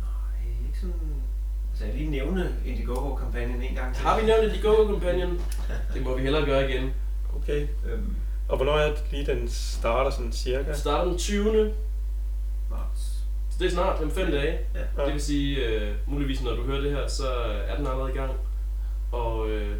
[0.00, 1.22] Nej, ikke sådan...
[1.70, 4.04] Altså jeg lige nævne Indiegogo-kampagnen en gang til.
[4.04, 5.40] Har vi nævnt Indiegogo Companion?
[5.94, 6.92] Det må vi hellere gøre igen.
[7.36, 7.66] Okay.
[7.92, 8.16] Øhm,
[8.48, 10.68] Og hvornår er det lige, den starter sådan cirka?
[10.70, 11.72] Vi starter den 20.
[12.70, 13.00] marts.
[13.50, 14.58] Så det er snart, om fem dage.
[14.74, 14.80] Ja.
[14.98, 15.04] Ja.
[15.04, 17.28] Det vil sige, øh, muligvis når du hører det her, så
[17.68, 18.32] er den allerede i gang.
[19.12, 19.76] Og øh,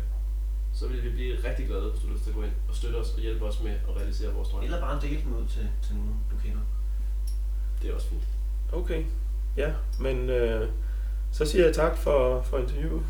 [0.78, 2.74] så vil vi blive rigtig glade, hvis du har lyst til at gå ind og
[2.74, 4.64] støtte os og hjælpe os med at realisere vores drømme.
[4.64, 6.60] Eller bare dele den ud til, til nogen, du kender.
[7.82, 8.24] Det er også fint.
[8.72, 9.04] Okay.
[9.56, 10.68] Ja, men øh,
[11.32, 13.02] så siger jeg tak for, for interviewet.